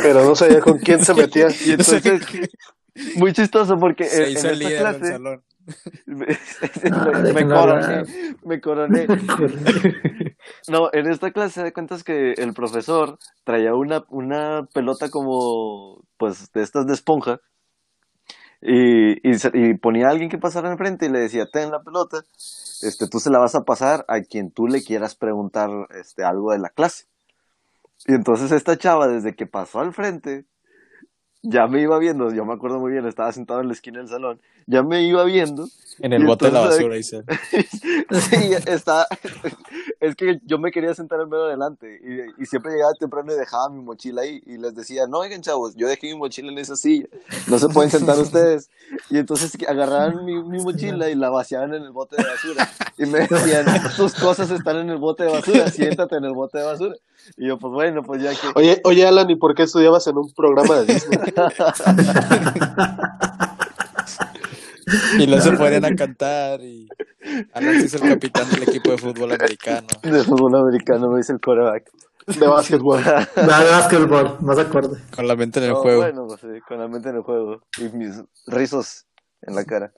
[0.01, 1.47] Pero no sabía con quién se metía.
[1.63, 2.01] Y entonces,
[3.17, 5.19] muy chistoso porque Se en, hizo en el esta clase
[6.05, 6.25] me,
[6.91, 8.03] Ah, me coroné,
[8.45, 9.07] me coroné.
[10.67, 16.51] No, en esta clase de cuentas que el profesor traía una, una pelota como, pues,
[16.51, 17.41] de estas de esponja
[18.61, 22.23] y, y ponía a alguien que pasara enfrente y le decía, ten la pelota,
[22.81, 26.51] este, tú se la vas a pasar a quien tú le quieras preguntar, este, algo
[26.51, 27.05] de la clase.
[28.05, 30.45] Y entonces esta chava, desde que pasó al frente,
[31.43, 34.07] ya me iba viendo, yo me acuerdo muy bien, estaba sentado en la esquina del
[34.07, 35.67] salón, ya me iba viendo
[35.99, 37.23] En el bote de la basura, dice.
[37.51, 39.07] Sí, está,
[39.99, 43.35] es que yo me quería sentar en medio adelante y, y, siempre llegaba temprano y
[43.35, 46.57] dejaba mi mochila ahí y les decía, no, oigan chavos, yo dejé mi mochila en
[46.57, 47.07] esa silla,
[47.47, 48.69] no se pueden sentar ustedes.
[49.09, 53.05] Y entonces agarraban mi, mi mochila y la vaciaban en el bote de basura y
[53.05, 56.63] me decían, tus cosas están en el bote de basura, siéntate en el bote de
[56.63, 56.95] basura.
[57.37, 58.47] Y yo, pues bueno, pues ya que...
[58.55, 61.19] Oye, oye Alan, ¿y por qué estudiabas en un programa de Disney?
[65.19, 66.87] y no se ponían a cantar y
[67.53, 69.87] Alan es el capitán del equipo de fútbol americano.
[70.01, 71.89] De fútbol americano me dice el quarterback.
[72.27, 73.03] De básquetbol.
[73.03, 75.01] De básquetbol, más acorde.
[75.15, 76.01] Con la mente en el No, juego.
[76.01, 79.05] Bueno, pues sí, con la mente en el juego y mis rizos
[79.41, 79.93] en la cara.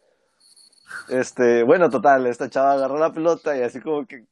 [1.08, 4.25] Este, bueno, total, esta chava agarró la pelota y así como que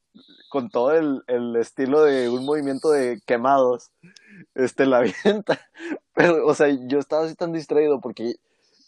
[0.50, 3.92] con todo el, el estilo de un movimiento de quemados,
[4.56, 5.60] este, la avienta.
[6.14, 8.36] Pero, o sea, yo estaba así tan distraído porque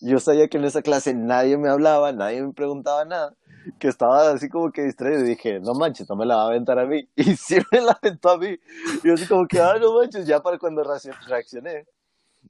[0.01, 3.35] yo sabía que en esa clase nadie me hablaba, nadie me preguntaba nada,
[3.79, 6.47] que estaba así como que distraído y dije, no manches, no me la va a
[6.47, 7.07] aventar a mí.
[7.15, 8.57] Y sí me la aventó a mí.
[9.03, 11.85] Y yo así como que, ah, no manches, ya para cuando reacc- reaccioné.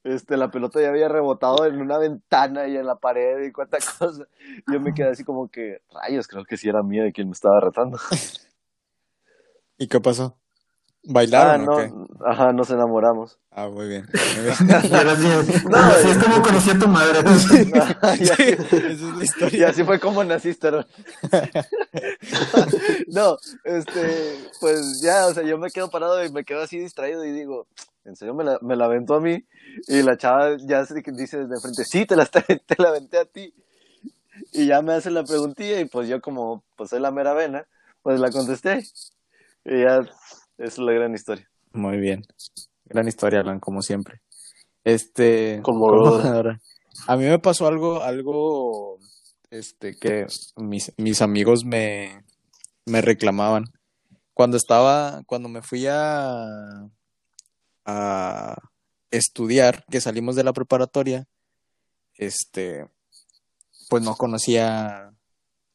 [0.03, 3.77] Este, la pelota ya había rebotado en una ventana y en la pared y cuánta
[3.99, 4.27] cosa.
[4.71, 7.33] Yo me quedé así como que, rayos, creo que sí era mía de quien me
[7.33, 7.99] estaba retando.
[9.77, 10.37] ¿Y qué pasó?
[11.07, 11.91] Ah, ¿Bailaron no, o qué?
[12.25, 13.39] ajá, nos enamoramos.
[13.51, 14.05] Ah, muy bien.
[14.35, 14.55] Muy bien.
[14.91, 15.27] Y ahora sí,
[15.69, 17.19] no, así es como conocí a tu madre.
[17.19, 19.69] y, Sí, así, esa es la y historia.
[19.69, 20.85] así fue como naciste, Aaron.
[23.07, 27.25] No, este, pues ya, o sea, yo me quedo parado y me quedo así distraído
[27.25, 27.67] y digo,
[28.05, 29.43] en serio me la, me la aventó a mí.
[29.87, 32.45] Y la chava ya se dice de frente, sí, te la, te
[32.77, 33.53] la aventé a ti.
[34.51, 37.65] Y ya me hace la preguntilla y pues yo como, pues soy la mera vena,
[38.01, 38.83] pues la contesté.
[39.65, 40.01] Y ya,
[40.59, 41.49] es la gran historia.
[41.73, 42.23] Muy bien.
[42.85, 44.21] Gran historia, Alan, como siempre.
[44.83, 45.61] Este.
[45.63, 46.33] Como ¿cómo Roda.
[46.35, 46.59] ahora?
[47.07, 48.99] A mí me pasó algo, algo,
[49.49, 52.23] este, que mis, mis amigos me,
[52.85, 53.65] me reclamaban.
[54.33, 56.45] Cuando estaba, cuando me fui a,
[57.85, 58.57] a
[59.11, 61.25] estudiar, que salimos de la preparatoria,
[62.15, 62.85] este,
[63.89, 65.11] pues no conocía,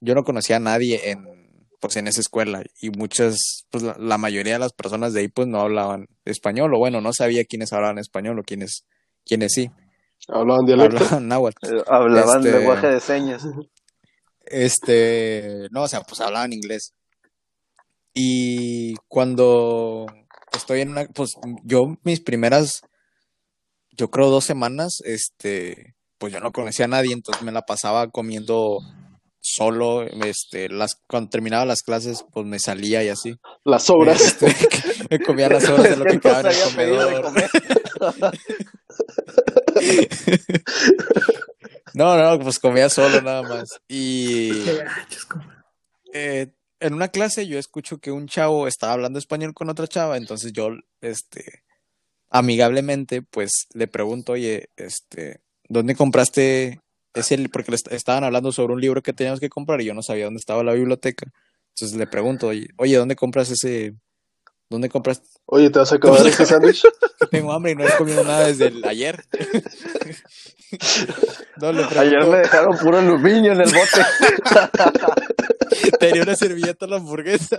[0.01, 1.34] yo no conocía a nadie en,
[1.85, 5.29] pues en esa escuela y muchas, pues la, la mayoría de las personas de ahí
[5.29, 8.87] pues no hablaban español o bueno, no sabía quiénes hablaban español o quiénes,
[9.27, 9.71] quiénes sí,
[10.29, 10.97] Hablaban dialecto.
[10.97, 11.67] hablaban náhuatl.
[11.67, 13.43] Eh, Hablaban Este- lenguaje de señas.
[14.47, 16.95] Este, no, o sea, pues hablaban inglés.
[18.15, 20.07] Y cuando
[20.57, 21.33] estoy en una, pues
[21.65, 22.81] yo mis primeras,
[23.93, 28.09] yo creo dos semanas, este, pues yo no conocía a nadie, entonces me la pasaba
[28.09, 28.79] comiendo
[29.45, 33.37] solo, este, las, cuando terminaba las clases, pues me salía y así.
[33.65, 34.21] Las sobras.
[34.21, 34.47] Este,
[35.11, 37.23] me comía las horas de lo que quedaba en el pedir de comedor.
[37.23, 37.51] comer.
[41.95, 43.81] No, no, pues comía solo nada más.
[43.87, 44.51] Y
[46.13, 46.49] eh,
[46.81, 50.53] en una clase yo escucho que un chavo estaba hablando español con otra chava, entonces
[50.53, 51.63] yo, este,
[52.31, 56.81] amigablemente, pues le pregunto, oye, este, ¿dónde compraste
[57.15, 57.37] ese?
[57.39, 59.95] li-?" Porque le est- estaban hablando sobre un libro que teníamos que comprar y yo
[59.95, 61.27] no sabía dónde estaba la biblioteca.
[61.75, 63.95] Entonces le pregunto, oye, ¿dónde compras ese?
[64.71, 65.23] ¿Dónde compras?
[65.47, 66.83] Oye, ¿te vas a acabar este sándwich?
[67.31, 69.25] Tengo hambre y no he comido nada desde el ayer.
[71.61, 74.05] No, le Ayer me dejaron puro aluminio en el bote.
[76.01, 77.59] tenía una servilleta en la hamburguesa.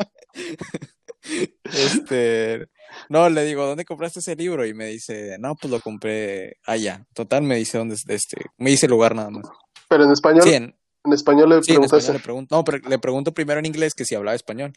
[1.64, 2.68] Este,
[3.10, 4.66] no, le digo, ¿dónde compraste ese libro?
[4.66, 7.06] Y me dice, no, pues lo compré allá.
[7.14, 9.46] Total, me dice dónde, es- este, me dice el lugar nada más.
[9.90, 11.98] Pero en español, Sí, en, en español le sí, en preguntaste.
[11.98, 14.74] español le pregunto, no, pero le pregunto primero en inglés que si hablaba español.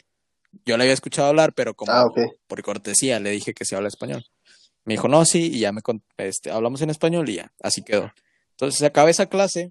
[0.65, 2.07] Yo le había escuchado hablar, pero como Ah,
[2.47, 4.23] por cortesía le dije que si habla español.
[4.85, 5.81] Me dijo, no, sí, y ya me,
[6.17, 8.11] este, hablamos en español y ya, así quedó.
[8.51, 9.69] Entonces se acaba esa clase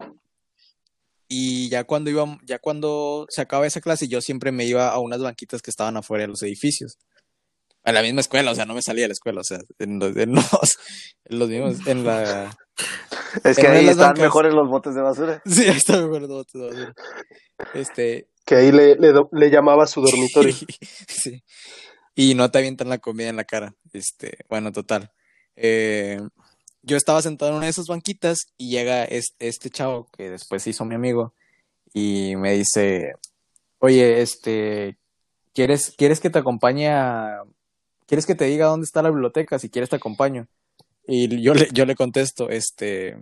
[1.29, 4.99] y ya cuando iba, ya cuando se acaba esa clase yo siempre me iba a
[4.99, 6.97] unas banquitas que estaban afuera de los edificios.
[7.89, 9.99] En la misma escuela, o sea, no me salía de la escuela, o sea, en
[9.99, 10.79] los, en los,
[11.25, 12.57] en los mismos, en la...
[13.45, 14.23] Es que de ahí están bancas.
[14.25, 15.43] mejores los botes de basura.
[15.45, 16.95] Sí, ahí está, me acuerdo, te voy a decir.
[17.75, 20.55] Este, Que ahí le, le, llamaba a su dormitorio.
[21.09, 21.43] Sí.
[22.15, 23.75] Y no te avientan la comida en la cara.
[23.93, 25.13] Este, bueno, total.
[25.57, 26.21] Eh,
[26.83, 30.63] yo estaba sentado en una de esas banquitas y llega es- este, chavo que después
[30.63, 31.35] se hizo mi amigo
[31.93, 33.13] y me dice,
[33.79, 34.99] oye, este,
[35.55, 37.43] ¿quieres, ¿quieres que te acompañe a...
[38.09, 39.59] ¿Quieres que te diga dónde está la biblioteca?
[39.59, 40.49] Si quieres te acompaño.
[41.07, 43.17] Y yo le, yo le contesto, este,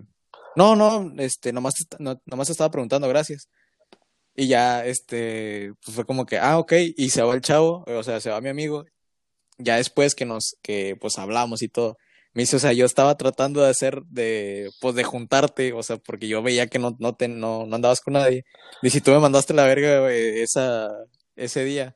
[0.54, 3.48] no, no, este, nomás, no, nomás estaba preguntando, gracias.
[4.36, 8.02] Y ya, este, pues fue como que, ah, ok, y se va el chavo, o
[8.04, 8.84] sea, se va mi amigo.
[9.58, 11.96] Ya después que nos, que pues hablamos y todo,
[12.32, 15.96] me dice, o sea, yo estaba tratando de hacer, de, pues de juntarte, o sea,
[15.96, 18.44] porque yo veía que no, no, te, no, no andabas con nadie.
[18.82, 20.90] Dice, tú me mandaste la verga esa,
[21.34, 21.94] ese día.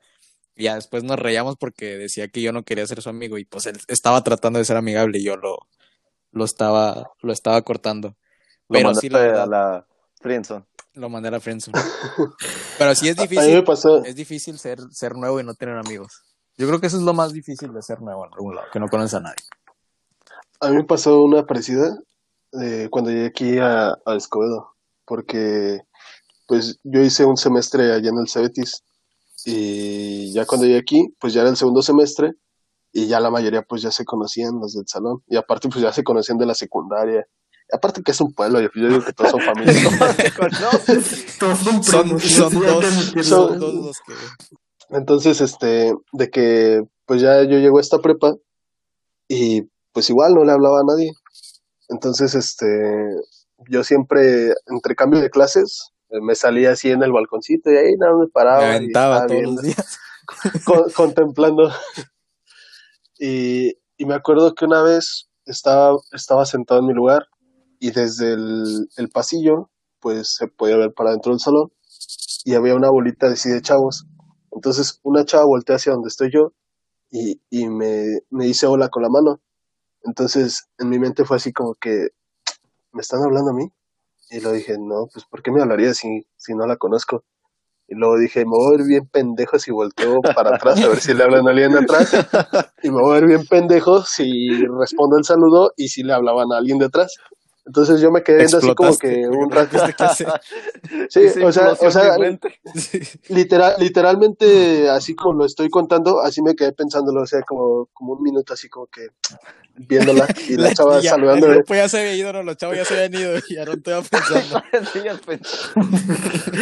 [0.61, 3.45] Y ya después nos reíamos porque decía que yo no quería ser su amigo y
[3.45, 5.57] pues él estaba tratando de ser amigable y yo lo,
[6.31, 8.09] lo estaba, lo estaba cortando.
[8.69, 9.87] Lo Pero mandaste sí, la verdad, a la
[10.21, 10.63] friendzone.
[10.93, 11.79] lo mandé a la friendzone.
[12.77, 13.63] Pero sí es difícil,
[14.05, 16.21] es difícil ser, ser nuevo y no tener amigos.
[16.57, 18.79] Yo creo que eso es lo más difícil de ser nuevo en algún lado, que
[18.79, 19.43] no conoces a nadie.
[20.59, 21.97] a mí me pasó una parecida
[22.61, 25.79] eh, cuando llegué aquí a, a Escobedo, porque
[26.47, 28.83] pues yo hice un semestre allá en el Cebetis
[29.45, 32.31] y ya cuando llegué aquí, pues ya era el segundo semestre
[32.91, 35.93] y ya la mayoría pues ya se conocían los del salón y aparte pues ya
[35.93, 37.25] se conocían de la secundaria.
[37.73, 39.73] Aparte que es un pueblo, yo, digo que todos son familia.
[41.39, 43.23] Todos son Son, son dos, entiendo.
[43.23, 44.13] son dos los que...
[44.89, 48.33] Entonces, este, de que pues ya yo llego a esta prepa
[49.29, 51.13] y pues igual no le hablaba a nadie.
[51.87, 52.67] Entonces, este,
[53.69, 55.90] yo siempre, entre cambio de clases,
[56.21, 58.67] me salía así en el balconcito y ahí nada me paraba.
[58.67, 59.99] Me aventaba todos viendo, los días.
[60.65, 61.71] con- contemplando.
[63.19, 67.27] Y, y me acuerdo que una vez estaba, estaba sentado en mi lugar
[67.79, 69.69] y desde el, el pasillo,
[69.99, 71.71] pues se podía ver para dentro del salón
[72.43, 74.05] y había una bolita de, así de chavos.
[74.51, 76.53] Entonces una chava voltea hacia donde estoy yo
[77.11, 79.39] y, y me, me dice hola con la mano.
[80.03, 82.09] Entonces en mi mente fue así como que,
[82.91, 83.65] ¿me están hablando a mí?
[84.31, 87.25] Y lo dije, no, pues ¿por qué me hablaría si, si no la conozco?
[87.89, 91.01] Y luego dije, me voy a ver bien pendejo si volteo para atrás a ver
[91.01, 92.13] si le hablan a alguien de atrás.
[92.83, 96.53] Y me voy a ver bien pendejo si respondo el saludo y si le hablaban
[96.53, 97.13] a alguien de atrás.
[97.65, 99.77] Entonces yo me quedé viendo así como que un rato.
[99.99, 100.27] hacer.
[101.09, 101.91] Sí, o sea, o
[103.29, 108.13] literal, literalmente así como lo estoy contando, así me quedé pensándolo, o sea, como, como
[108.13, 109.07] un minuto así como que
[109.75, 111.53] viéndola y la, chava ya, saludándome.
[111.53, 113.65] El grupo ya se había ido, no, los chavos ya se habían ido y ya
[113.65, 114.61] no estaba pensando.
[114.93, 115.47] Sí, ya pensé.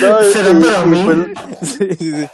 [0.02, 1.04] No, y- ¿Será y- para y mí?
[1.06, 2.28] pues, Sí, sí, sí.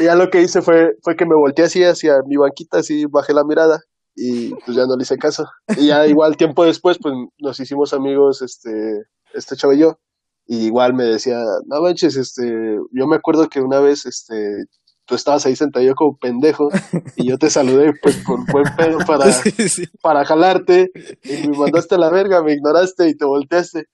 [0.00, 3.06] Y ya lo que hice fue, fue que me volteé así hacia mi banquita, así
[3.06, 3.82] bajé la mirada
[4.20, 5.46] y pues ya no le hice caso.
[5.76, 9.02] Y ya igual tiempo después, pues nos hicimos amigos, este,
[9.34, 9.98] este chavo y yo.
[10.46, 14.64] Y igual me decía, no manches, este, yo me acuerdo que una vez, este,
[15.04, 16.68] tú estabas ahí sentado yo como pendejo
[17.16, 19.84] y yo te saludé pues por buen pedo para, Sí, sí.
[20.02, 20.90] para jalarte
[21.22, 23.84] y me mandaste a la verga, me ignoraste y te volteaste.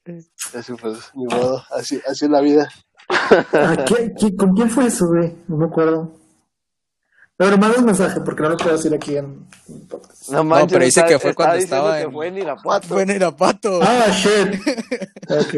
[0.55, 2.69] Así pues, ni modo, así, así es la vida.
[3.87, 5.37] ¿qué- qué- con quién fue eso, güey?
[5.49, 6.13] No me acuerdo.
[7.37, 10.29] Pero manda un mensaje porque no lo puedo decir aquí en en podcast.
[10.31, 12.88] No manches, pero dice está- que fue está cuando estaba que en- fue en Irapuato.
[12.88, 13.81] Bueno, Irapato.
[13.83, 14.61] Ah, shit.
[15.31, 15.55] Ok,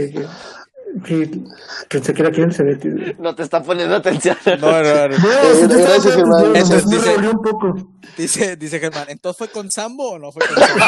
[0.99, 1.07] ok.
[1.07, 1.45] Sí,
[1.91, 3.19] Pensé que era aquí en Cebetis.
[3.19, 4.37] No te está poniendo atención.
[4.47, 5.09] No, no, no.
[5.19, 6.49] No, sí te gracias, hermano.
[6.49, 7.75] güey, Entonces me dice- revolvió un poco.
[8.17, 10.85] Dice, dice Germán, ¿entonces fue con Sambo o no fue con Sambo?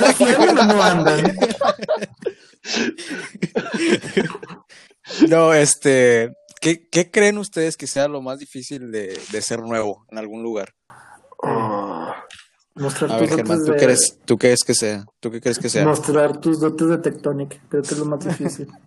[0.00, 1.36] ¿Ya fueron o no andan?
[5.28, 6.32] No, este,
[6.76, 10.42] ¿qué, ¿qué creen ustedes que sea lo más difícil de, de ser nuevo en algún
[10.42, 10.74] lugar?
[12.74, 13.78] Mostrar A tus ver, Germán, dotes ¿tú de...
[13.78, 15.04] crees, ¿tú crees que sea?
[15.20, 15.84] ¿Tú qué crees que sea?
[15.84, 17.60] Mostrar tus dotes de Tectonic.
[17.68, 18.68] Creo que es lo más difícil.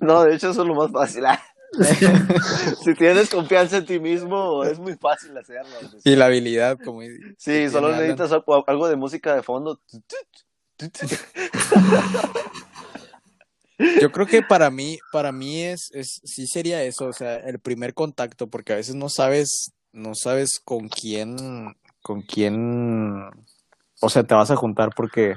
[0.00, 1.26] No, de hecho eso es lo más fácil.
[1.26, 1.42] Ah.
[2.84, 5.70] si tienes confianza en ti mismo, es muy fácil hacerlo.
[6.04, 7.00] Y la habilidad, como
[7.36, 9.80] Sí, solo necesitas algo- algo de música de fondo.
[14.00, 17.60] Yo creo que para mí, para mí es, es, sí sería eso, o sea, el
[17.60, 21.36] primer contacto, porque a veces no sabes, no sabes con quién,
[22.02, 23.22] con quién,
[24.00, 25.36] o sea, te vas a juntar, porque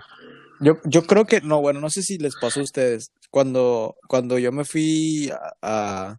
[0.59, 4.39] yo, yo creo que, no, bueno, no sé si les pasó a ustedes, cuando, cuando
[4.39, 6.17] yo me fui a,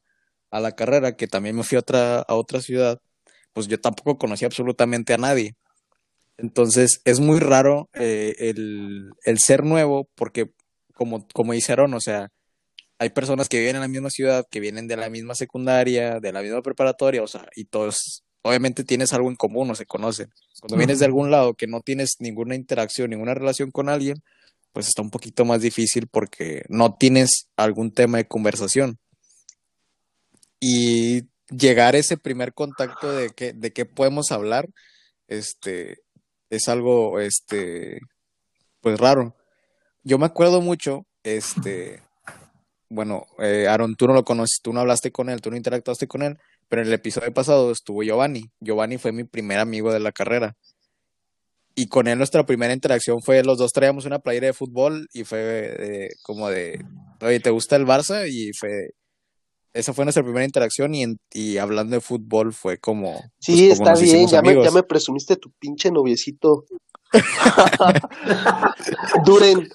[0.51, 3.01] a, la carrera, que también me fui a otra, a otra ciudad,
[3.53, 5.55] pues yo tampoco conocía absolutamente a nadie.
[6.39, 10.51] Entonces, es muy raro eh, el, el ser nuevo, porque
[11.03, 12.29] como, como dice Aaron, o sea,
[12.99, 16.33] hay personas que viven en la misma ciudad, que vienen de la misma secundaria, de
[16.33, 20.31] la misma preparatoria, o sea, y todos, obviamente tienes algo en común o se conocen.
[20.61, 24.23] Cuando vienes de algún lado que no tienes ninguna interacción, ninguna relación con alguien,
[24.73, 28.99] pues está un poquito más difícil porque no tienes algún tema de conversación.
[30.61, 34.69] Y llegar a ese primer contacto de que, de qué podemos hablar,
[35.27, 36.05] este,
[36.51, 37.99] es algo, este,
[38.81, 39.35] pues raro.
[40.05, 42.03] Yo me acuerdo mucho, este,
[42.89, 46.07] bueno, eh, Aaron, tú no lo conoces, tú no hablaste con él, tú no interactuaste
[46.07, 48.51] con él, pero en el episodio pasado estuvo Giovanni.
[48.61, 50.57] Giovanni fue mi primer amigo de la carrera.
[51.75, 55.25] Y con él nuestra primera interacción fue, los dos traíamos una playera de fútbol y
[55.25, 56.85] fue como de,
[57.21, 58.29] oye, ¿te gusta el Barça?
[58.29, 58.91] Y fue,
[59.75, 63.21] esa fue nuestra primera interacción y, en- y hablando de fútbol fue como...
[63.41, 66.65] Sí, pues, como está bien, ya me, ya me presumiste tu pinche noviecito.
[69.25, 69.69] Duren,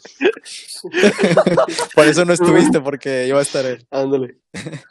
[1.96, 3.86] Por eso no estuviste, porque iba a estar él.
[3.92, 4.40] ándale.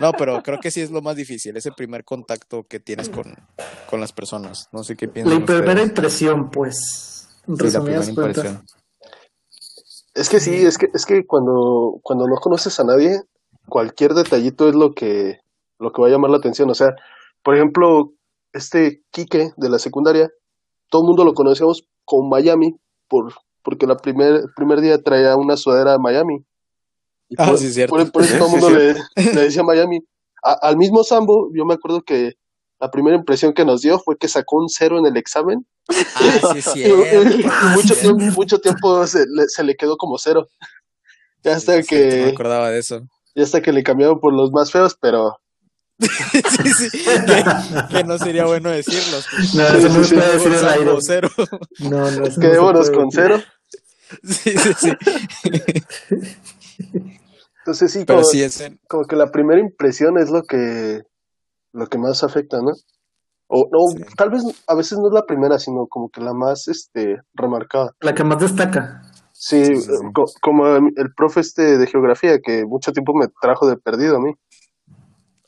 [0.00, 3.32] No, pero creo que sí es lo más difícil, ese primer contacto que tienes con,
[3.88, 4.66] con las personas.
[4.72, 5.86] No sé qué piensan La primera ustedes.
[5.88, 7.28] impresión, pues.
[7.46, 8.66] Sí, la primera impresión.
[10.14, 13.20] Es que sí, es que, es que cuando, cuando no conoces a nadie,
[13.68, 15.38] cualquier detallito es lo que,
[15.78, 16.70] lo que va a llamar la atención.
[16.70, 16.94] O sea,
[17.42, 18.12] por ejemplo,
[18.52, 20.30] este Quique de la secundaria,
[20.90, 22.76] todo el mundo lo conocemos con Miami,
[23.08, 26.44] por, porque la primer, el primer día traía una sudadera de Miami.
[27.28, 27.94] Y Ah, por, sí, cierto.
[27.96, 28.94] por- por eso todo el mundo le,
[29.34, 30.00] le decía Miami.
[30.42, 32.34] A- al mismo Sambo, yo me acuerdo que
[32.80, 35.66] la primera impresión que nos dio fue que sacó un cero en el examen
[36.16, 37.36] Ah, sí, cierto.
[37.36, 37.44] y
[37.74, 40.46] mucho tiempo, mucho tiempo se le, se le quedó como cero.
[41.42, 43.02] Ya hasta Sí, no me que, acordaba de eso.
[43.34, 45.38] Ya hasta que le cambiaron por los más feos, pero
[46.00, 46.08] sí,
[46.90, 47.44] sí, que,
[47.96, 49.26] que no sería bueno decirlos.
[49.54, 50.98] No, eso no se puede decir al Sambo aire.
[51.00, 51.28] cero.
[51.80, 53.22] No, no, eso no se quedémonos puede con decir.
[53.22, 53.42] cero.
[54.22, 54.92] Sí, sí, sí.
[57.58, 61.02] Entonces sí, Pero como, sí, ese, como que la primera impresión es lo que,
[61.72, 62.72] lo que más afecta, ¿no?
[63.46, 64.14] O no, Sí.
[64.16, 67.92] tal vez a veces no es la primera, sino como que la más este remarcada.
[68.00, 69.02] La que más destaca.
[69.46, 70.04] Sí, Sí, sí, sí.
[70.14, 74.20] co- como el profe este de geografía que mucho tiempo me trajo de perdido a
[74.20, 74.32] mí.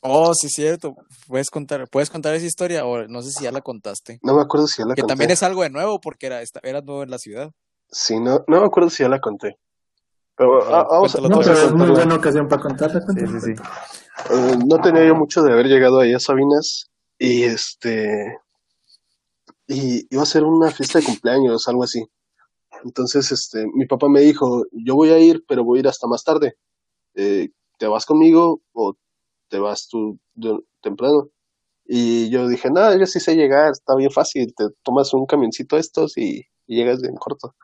[0.01, 0.95] Oh, sí, es cierto.
[1.27, 2.85] ¿Puedes contar, ¿Puedes contar esa historia?
[2.85, 4.19] O no sé si ya la contaste.
[4.21, 5.11] No me acuerdo si ya la Que conté.
[5.13, 7.51] también es algo de nuevo porque era, esta- era nuevo en la ciudad.
[7.89, 9.57] Sí, no, no me acuerdo si ya la conté.
[10.35, 13.01] Pero ah, vamos, a, No, pero es muy buena ocasión para contarla.
[13.01, 13.51] Sí, sí, sí.
[14.29, 18.37] Eh, no tenía yo mucho de haber llegado ahí a Sabinas y este
[19.67, 22.05] y iba a ser una fiesta de cumpleaños, algo así.
[22.83, 26.07] Entonces, este, mi papá me dijo, yo voy a ir, pero voy a ir hasta
[26.07, 26.55] más tarde.
[27.15, 27.49] Eh,
[27.79, 28.95] ¿te vas conmigo o
[29.49, 31.29] te vas tú de- temprano?
[31.85, 35.77] Y yo dije, nada, yo sí sé llegar, está bien fácil, te tomas un camioncito
[35.77, 37.55] estos y, y llegas bien corto.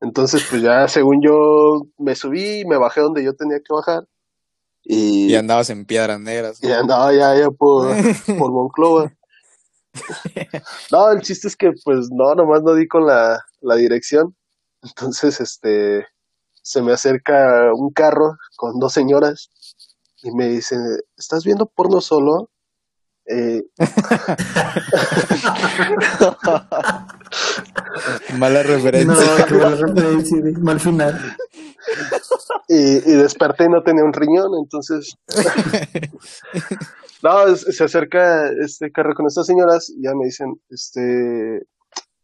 [0.00, 4.04] Entonces, pues ya según yo me subí, me bajé donde yo tenía que bajar
[4.84, 6.62] y, Y andabas en piedras negras.
[6.62, 7.96] y andaba ya, ya por,
[8.38, 9.12] por Monclova.
[10.92, 14.34] No, el chiste es que pues no, nomás no di con la, la dirección.
[14.82, 16.06] Entonces, este,
[16.62, 19.50] se me acerca un carro con dos señoras
[20.22, 20.76] y me dice,
[21.16, 22.50] ¿estás viendo porno solo?
[23.30, 23.62] Eh,
[28.38, 29.46] Mala No, referencia.
[29.46, 31.36] qué mala referencia, mal final.
[32.68, 35.14] y, y desperté y no tenía un riñón, entonces...
[37.22, 41.62] no, se acerca este carro con estas señoras y ya me dicen, este,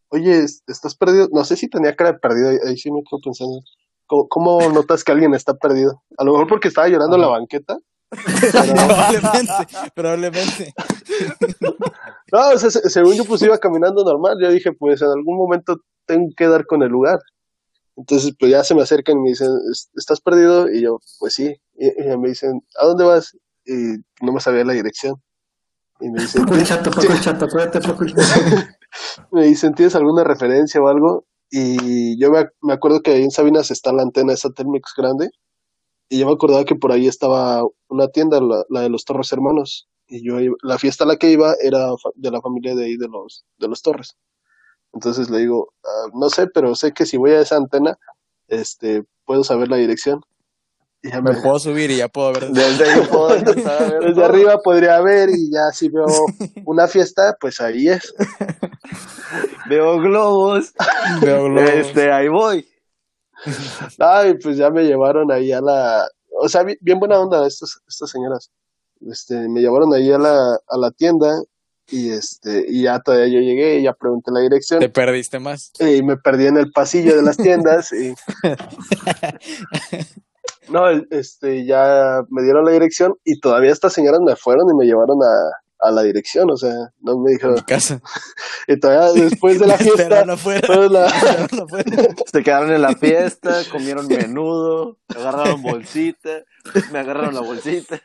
[0.08, 1.28] oye, es- ¿estás perdido?
[1.32, 3.60] No sé si tenía cara de perdido, ahí, ahí sí me quedo pensando.
[4.06, 6.02] ¿Cómo, cómo notas que alguien está perdido?
[6.18, 7.78] A lo mejor porque estaba llorando en la banqueta.
[8.52, 10.72] probablemente, probablemente.
[12.32, 15.36] No, o sea, se- según yo pues iba caminando normal, yo dije pues en algún
[15.36, 17.20] momento tengo que dar con el lugar.
[17.96, 20.68] Entonces pues ya se me acercan y me dicen, "¿Es- ¿estás perdido?
[20.68, 21.54] Y yo, pues sí.
[21.76, 23.36] Y, y me dicen, ¿a dónde vas?
[23.64, 25.14] Y no me sabía la dirección.
[26.00, 28.66] Y me dicen, Paco el chato, Paco el chato, el chato.
[29.32, 31.26] Me dicen, ¿tienes alguna referencia o algo?
[31.50, 35.30] Y yo me, me acuerdo que ahí en Sabinas está la antena esa Telmex grande.
[36.08, 39.32] Y yo me acordaba que por ahí estaba una tienda, la, la de los Torres
[39.32, 39.88] Hermanos.
[40.08, 43.08] Y yo, la fiesta a la que iba era de la familia de ahí, de
[43.08, 44.16] los, de los Torres.
[44.92, 47.98] Entonces le digo, "Ah, no sé, pero sé que si voy a esa antena,
[48.48, 50.20] este, puedo saber la dirección.
[51.12, 52.48] Ya Me me, puedo subir y ya puedo ver.
[52.48, 54.24] Desde ahí puedo empezar a ver desde todo.
[54.24, 56.06] arriba podría ver y ya si veo
[56.64, 58.14] una fiesta, pues ahí es.
[59.68, 60.72] Veo globos.
[61.20, 61.70] Veo globos.
[61.70, 62.66] Este, ahí voy.
[63.98, 66.06] Ay, pues ya me llevaron ahí a la,
[66.40, 68.50] o sea, bi- bien buena onda estas, estas señoras.
[69.10, 71.42] Este, me llevaron ahí a la, a la tienda
[71.90, 75.72] y este, y ya todavía yo llegué y ya pregunté la dirección Te perdiste más.
[75.80, 78.14] y me perdí en el pasillo de las tiendas y
[80.68, 84.86] no, este, ya me dieron la dirección y todavía estas señoras me fueron y me
[84.86, 88.00] llevaron a, a la dirección, o sea, no me dijeron, mi casa.
[88.68, 90.68] y todavía después de la fiesta, esperaron afuera.
[90.88, 92.14] la- Me esperaron afuera.
[92.32, 96.42] Se quedaron en la fiesta, comieron menudo, agarraron bolsita,
[96.92, 98.00] me agarraron la bolsita.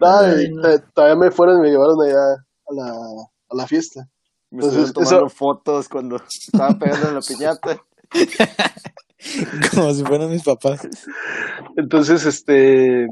[0.00, 0.62] No, Ay, y no.
[0.62, 2.20] to- todavía me fueron y me llevaron allá
[2.68, 4.00] a la, a la fiesta.
[4.50, 7.80] Me Entonces, estuvieron tomando eso- fotos cuando estaba pegando en la piñata.
[9.74, 10.88] Como si fueran mis papás.
[11.76, 13.06] Entonces, este,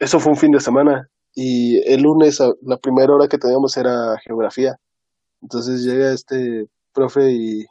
[0.00, 1.08] eso fue un fin de semana.
[1.34, 4.76] Y el lunes, la primera hora que teníamos era geografía.
[5.40, 7.66] Entonces llega este profe y,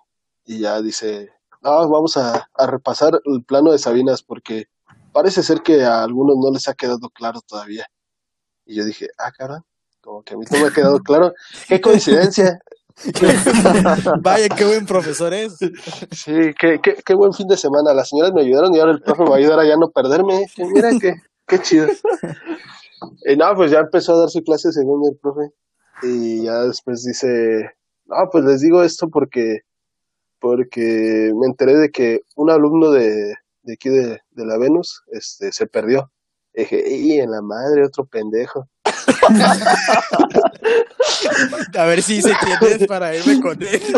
[0.45, 1.29] y ya dice,
[1.61, 4.65] ah, vamos a, a repasar el plano de Sabinas porque
[5.11, 7.85] parece ser que a algunos no les ha quedado claro todavía.
[8.65, 9.63] Y yo dije, ah, cara,
[10.01, 11.33] como que a mí no me ha quedado claro.
[11.67, 12.59] Qué coincidencia.
[14.21, 15.57] Vaya, qué buen profesor es.
[16.11, 17.93] Sí, qué, qué, qué buen fin de semana.
[17.93, 19.89] Las señoras me ayudaron y ahora el profe me va a ayudar a ya no
[19.89, 20.45] perderme.
[20.73, 21.15] Mira que,
[21.47, 21.87] qué chido.
[23.25, 25.51] Y no, pues ya empezó a dar su clase según el profe.
[26.03, 27.71] Y ya después dice,
[28.05, 29.59] no, pues les digo esto porque,
[30.39, 35.51] porque me enteré de que un alumno de, de aquí de, de la Venus, este,
[35.51, 36.11] se perdió.
[36.53, 38.67] Y dije, y en la madre, otro pendejo.
[41.77, 43.81] A ver si sé quién es para irme con él.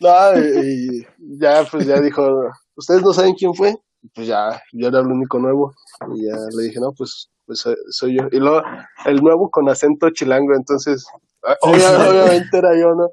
[0.00, 1.06] No, y,
[1.38, 2.26] ya, pues ya dijo,
[2.74, 3.76] ¿ustedes no saben quién fue?
[4.02, 5.74] Y Pues ya, yo era el único nuevo.
[6.14, 8.24] Y ya le dije, no, pues, pues soy, soy yo.
[8.32, 8.62] Y luego,
[9.04, 11.04] el nuevo con acento chilango, entonces,
[11.46, 13.10] ah, obvia- obviamente era yo, ¿no?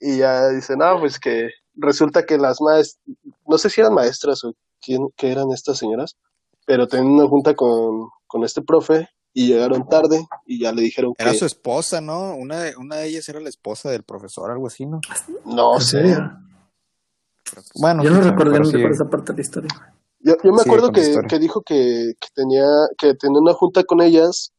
[0.00, 3.00] Y ya dice, no, pues que resulta que las maestras,
[3.46, 6.16] no sé si eran maestras o quién, qué eran estas señoras,
[6.68, 11.14] pero tenían una junta con, con este profe y llegaron tarde y ya le dijeron
[11.16, 12.34] que Era su esposa, ¿no?
[12.36, 15.00] Una de, una de ellas era la esposa del profesor, algo así, ¿no?
[15.46, 16.02] no ¿En sé.
[16.02, 16.30] serio?
[17.80, 18.76] Bueno, Yo no recuerdo, sí.
[18.82, 19.70] esa parte de la historia.
[20.20, 22.66] Yo, yo me acuerdo que, que dijo que, que tenía
[22.98, 24.52] que tenía una junta con ellas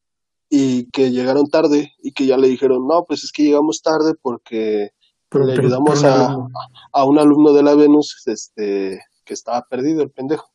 [0.49, 4.13] y que llegaron tarde y que ya le dijeron, no, pues es que llegamos tarde
[4.19, 4.89] porque
[5.29, 6.35] Por- le ayudamos a,
[6.93, 10.47] a un alumno de la Venus este, que estaba perdido, el pendejo.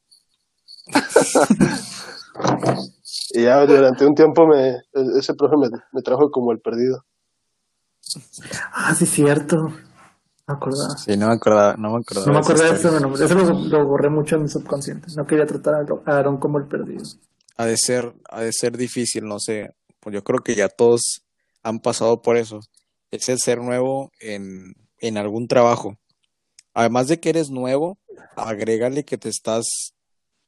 [3.32, 4.82] y ya durante un tiempo me,
[5.18, 7.04] ese profe me, me trajo como el perdido.
[8.72, 9.72] Ah, sí, cierto.
[10.46, 10.96] Me acordaba.
[10.98, 12.26] Sí, no me acordaba, no me acordaba.
[12.26, 15.08] No me acordaba de eso, bueno, eso lo, lo borré mucho en mi subconsciente.
[15.16, 17.02] No quería tratar a Aaron como el perdido.
[17.56, 19.74] Ha de ser, ha de ser difícil, no sé.
[20.00, 21.22] Pues yo creo que ya todos
[21.62, 22.60] han pasado por eso.
[23.10, 25.96] Es el ser nuevo en, en algún trabajo.
[26.74, 27.98] Además de que eres nuevo,
[28.36, 29.93] agrégale que te estás,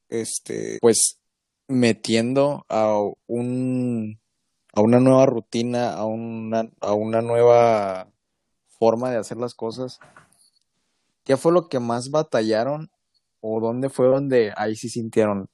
[0.08, 1.20] este, pues,
[1.68, 4.18] metiendo a un,
[4.72, 8.08] a una nueva rutina, a una, a una nueva
[8.78, 9.98] forma de hacer las cosas.
[11.24, 12.90] ¿Qué fue lo que más batallaron?
[13.40, 15.48] ¿O dónde fue donde ahí sí sintieron?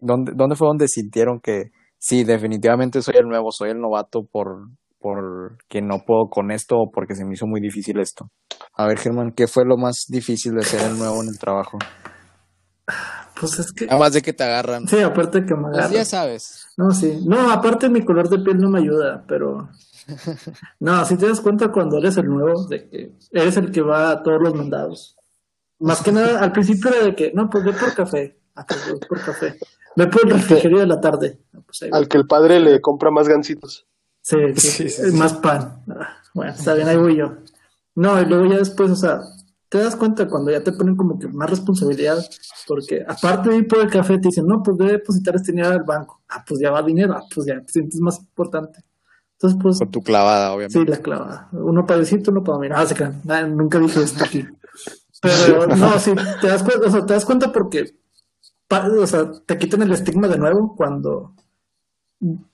[0.00, 4.68] ¿Dónde, dónde fue donde sintieron que sí, definitivamente soy el nuevo, soy el novato por,
[4.98, 8.30] por que no puedo con esto o porque se me hizo muy difícil esto?
[8.74, 11.78] A ver, Germán, ¿qué fue lo más difícil de ser el nuevo en el trabajo?
[13.42, 13.86] Pues es que.
[13.90, 14.86] Además de que te agarran.
[14.88, 15.92] Sí, aparte que me Pues agarra.
[15.94, 16.66] ya sabes.
[16.76, 17.20] No, sí.
[17.26, 19.68] No, aparte mi color de piel no me ayuda, pero.
[20.80, 24.10] No, si te das cuenta cuando eres el nuevo, de que eres el que va
[24.10, 25.16] a todos los mandados.
[25.78, 28.38] Más que nada, al principio era de que, no, pues ve por café.
[28.54, 29.58] Ah, pues voy por café.
[29.96, 31.38] Ve por el refrigerio de la tarde.
[31.66, 31.84] Pues.
[31.92, 33.86] Al que el padre le compra más gancitos.
[34.22, 35.16] Sí, sí, Sí, sí, sí.
[35.16, 35.82] más pan.
[35.88, 37.34] Ah, Bueno, está bien, ahí voy yo.
[37.94, 39.20] No, y luego ya después, o sea,
[39.72, 42.22] te das cuenta cuando ya te ponen como que más responsabilidad,
[42.68, 45.70] porque aparte de ir por el café, te dicen, no, pues debe depositar este dinero
[45.70, 46.20] al banco.
[46.28, 48.84] Ah, pues ya va dinero, ah, pues ya te sientes más importante.
[49.32, 50.78] Entonces, pues, Con tu clavada, obviamente.
[50.78, 51.48] sí, la clavada.
[51.52, 52.80] Uno para decirte, uno para mirar.
[52.80, 53.22] Ah, se crean.
[53.24, 54.46] Nah, nunca dije esto aquí.
[55.22, 56.12] Pero no, sí,
[56.42, 57.94] te das cuenta, o sea, te das cuenta porque,
[58.68, 61.34] o sea, te quitan el estigma de nuevo cuando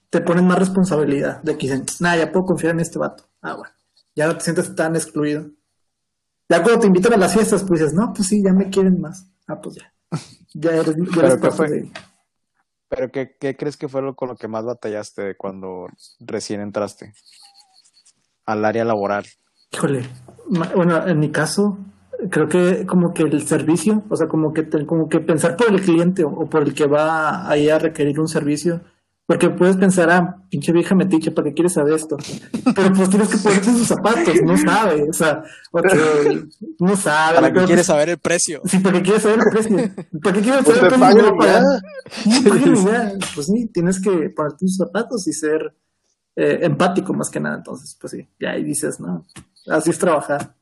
[0.09, 3.25] te ponen más responsabilidad de que dicen, nah, ya puedo confiar en este vato.
[3.41, 3.73] Ah, bueno,
[4.15, 5.47] ya no te sientes tan excluido.
[6.49, 8.99] Ya cuando te invitan a las fiestas, pues dices, no, pues sí, ya me quieren
[8.99, 9.27] más.
[9.47, 9.93] Ah, pues ya.
[10.53, 11.69] Ya eres, ya ¿Pero eres qué parte fue?
[11.69, 11.91] de
[12.89, 15.87] ¿Pero qué, qué crees que fue lo con lo que más batallaste cuando
[16.19, 17.13] recién entraste
[18.47, 19.25] al área laboral?
[19.71, 20.09] Híjole,
[20.75, 21.77] bueno, en mi caso,
[22.31, 25.81] creo que como que el servicio, o sea, como que como que pensar por el
[25.81, 28.81] cliente o, o por el que va ahí a requerir un servicio,
[29.29, 32.17] porque puedes pensar, ah, pinche vieja metiche, ¿para qué quieres saber esto?
[32.75, 35.85] Pero pues tienes que ponerte sus zapatos, no sabe, o sea, ok,
[36.79, 37.35] no sabe.
[37.35, 38.59] ¿Para qué quieres saber el precio?
[38.65, 39.77] Sí, ¿para qué quieres saber el precio?
[40.23, 41.37] ¿Para qué quieres saber el precio?
[41.37, 41.63] pagan
[42.25, 43.13] No, ya.
[43.35, 45.75] Pues sí, tienes que ponerte tus zapatos y ser
[46.35, 47.57] eh, empático más que nada.
[47.57, 49.27] Entonces, pues sí, ya ahí dices, no,
[49.67, 50.55] así es trabajar.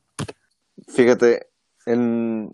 [0.89, 1.47] Fíjate,
[1.86, 2.53] en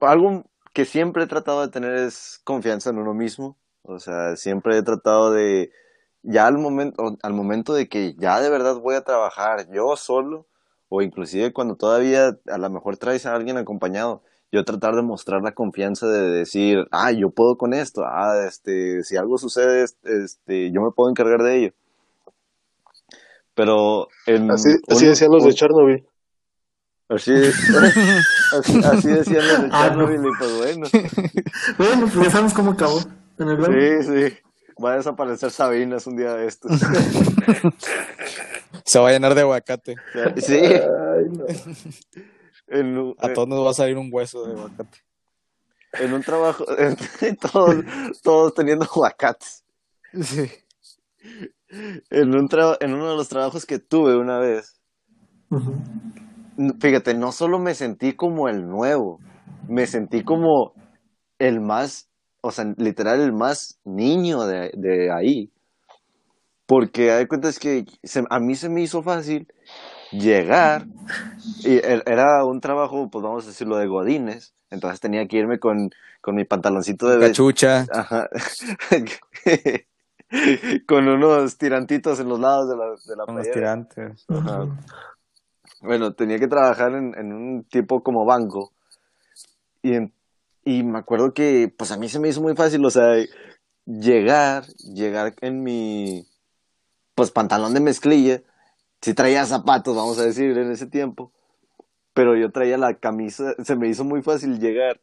[0.00, 3.56] algo que siempre he tratado de tener es confianza en uno mismo.
[3.88, 5.70] O sea, siempre he tratado de,
[6.22, 10.46] ya al momento, al momento de que ya de verdad voy a trabajar yo solo,
[10.90, 15.42] o inclusive cuando todavía a lo mejor traes a alguien acompañado, yo tratar de mostrar
[15.42, 20.70] la confianza de decir, ah, yo puedo con esto, ah, este, si algo sucede, este,
[20.72, 21.72] yo me puedo encargar de ello.
[23.54, 26.06] Pero en Así, así un- decían los de Chernobyl.
[27.10, 27.32] Así,
[28.52, 30.06] así, así decían los de Ah, no.
[30.08, 30.86] Chernobyl y pues bueno.
[31.78, 33.00] Bueno, pues ya sabemos cómo acabó.
[33.38, 34.02] En el.
[34.02, 34.36] Sí, sí.
[34.82, 36.72] Va a desaparecer Sabinas un día de estos.
[38.84, 39.96] Se va a llenar de aguacate.
[40.36, 40.56] Sí.
[40.56, 41.44] Ay, no.
[42.68, 44.98] En, un- A todos nos va a salir un hueso de aguacate.
[45.94, 46.64] en un trabajo,
[47.52, 47.76] todos,
[48.22, 49.64] todos teniendo aguacates.
[50.22, 50.50] Sí.
[52.10, 54.80] En, un tra- en uno de los trabajos que tuve una vez,
[56.80, 59.18] fíjate, no solo me sentí como el nuevo,
[59.68, 60.72] me sentí como
[61.38, 62.07] el más
[62.40, 65.50] o sea, literal el más niño de, de ahí.
[66.66, 69.48] Porque hay cuenta es que se- a mí se me hizo fácil
[70.12, 70.86] llegar
[71.64, 74.52] y e- era un trabajo, pues vamos a decirlo, de godines.
[74.70, 77.26] Entonces tenía que irme con, con mi pantaloncito de.
[77.28, 77.86] Cachucha.
[77.90, 78.28] Ajá.
[80.86, 83.54] con unos tirantitos en los lados de la, de la playera.
[83.54, 84.26] tirantes.
[84.28, 84.66] Ajá.
[85.80, 88.72] Bueno, tenía que trabajar en, en un tipo como banco.
[89.82, 90.12] Y, en-
[90.64, 93.14] y me acuerdo que, pues a mí se me hizo muy fácil, o sea,
[93.86, 96.26] llegar, llegar en mi,
[97.14, 98.42] pues pantalón de mezclilla.
[99.02, 101.32] Sí traía zapatos, vamos a decir, en ese tiempo.
[102.14, 105.00] Pero yo traía la camisa, se me hizo muy fácil llegar.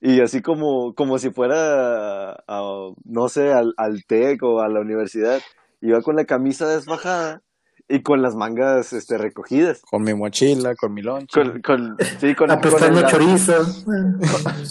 [0.00, 4.80] Y así como, como si fuera, a- no sé, al, al TEC o a la
[4.80, 5.42] universidad,
[5.80, 7.42] iba con la camisa desfajada
[7.88, 9.80] y con las mangas este, recogidas.
[9.90, 13.54] Con mi mochila, con mi lonche, Con, con, sí, con, con, el- chorizo.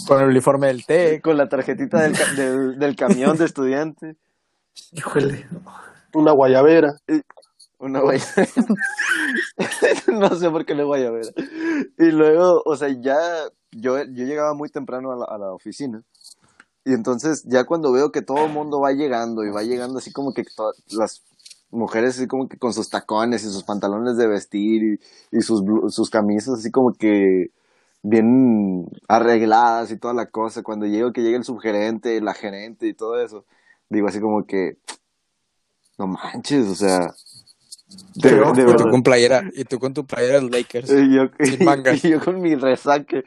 [0.06, 1.22] con el uniforme del TEC.
[1.22, 4.16] con la tarjetita del, ca- del, del camión de estudiante.
[4.92, 5.46] Híjole.
[6.14, 6.94] Una guayabera.
[7.78, 8.48] Una guayabera.
[10.12, 11.28] no sé por qué le guayabera.
[11.98, 13.16] Y luego, o sea, ya
[13.72, 16.02] yo, yo llegaba muy temprano a la, a la oficina.
[16.84, 20.12] Y entonces ya cuando veo que todo el mundo va llegando y va llegando así
[20.12, 20.44] como que
[20.96, 21.22] las
[21.70, 25.62] mujeres así como que con sus tacones y sus pantalones de vestir y, y sus,
[25.88, 27.50] sus camisas así como que
[28.02, 30.62] bien arregladas y toda la cosa.
[30.62, 33.44] Cuando llego que llega el subgerente, la gerente y todo eso,
[33.88, 34.78] digo así como que,
[35.98, 37.14] no manches, o sea,
[38.14, 38.52] de, ojo.
[38.60, 40.90] Y tú con playera, y tú con tu playera de Lakers.
[40.90, 42.04] Y yo, Sin mangas.
[42.04, 43.24] y yo con mi resaque.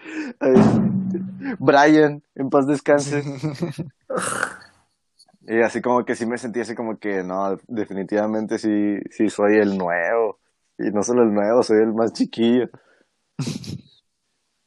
[1.59, 3.23] Brian, en paz descanse.
[5.47, 9.57] Y así como que sí me sentí así como que no, definitivamente sí, sí soy
[9.57, 10.39] el nuevo.
[10.77, 12.69] Y no solo el nuevo, soy el más chiquillo.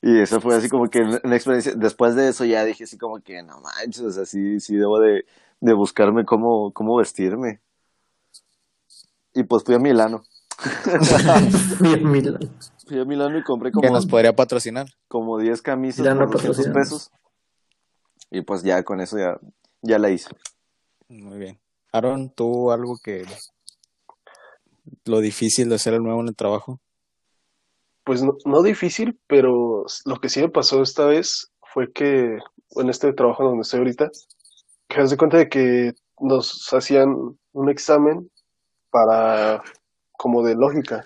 [0.03, 1.75] Y eso fue así como que una experiencia.
[1.77, 4.99] Después de eso ya dije así como que no manches, o sea, sí, sí debo
[5.01, 5.25] de,
[5.61, 7.61] de buscarme cómo, cómo vestirme.
[9.33, 10.23] Y pues fui a Milano.
[12.87, 14.87] Fui a Milano y compré Que como nos podría patrocinar.
[15.09, 16.73] como 10 camisas por 200 patrocinan.
[16.73, 17.11] pesos.
[18.31, 19.39] Y pues ya con eso ya,
[19.83, 20.29] ya la hice.
[21.09, 21.61] Muy bien.
[21.93, 23.25] Aaron, ¿tú algo que...
[25.05, 26.81] Lo difícil de ser el nuevo en el trabajo?
[28.05, 32.39] Pues no, no difícil, pero lo que sí me pasó esta vez fue que
[32.77, 34.11] en este trabajo donde estoy ahorita,
[34.89, 38.31] que haz de cuenta de que nos hacían un examen
[38.91, 39.63] para
[40.13, 41.05] como de lógica.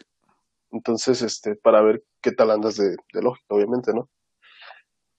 [0.71, 4.09] Entonces, este, para ver qué tal andas de, de lógica, obviamente, ¿no?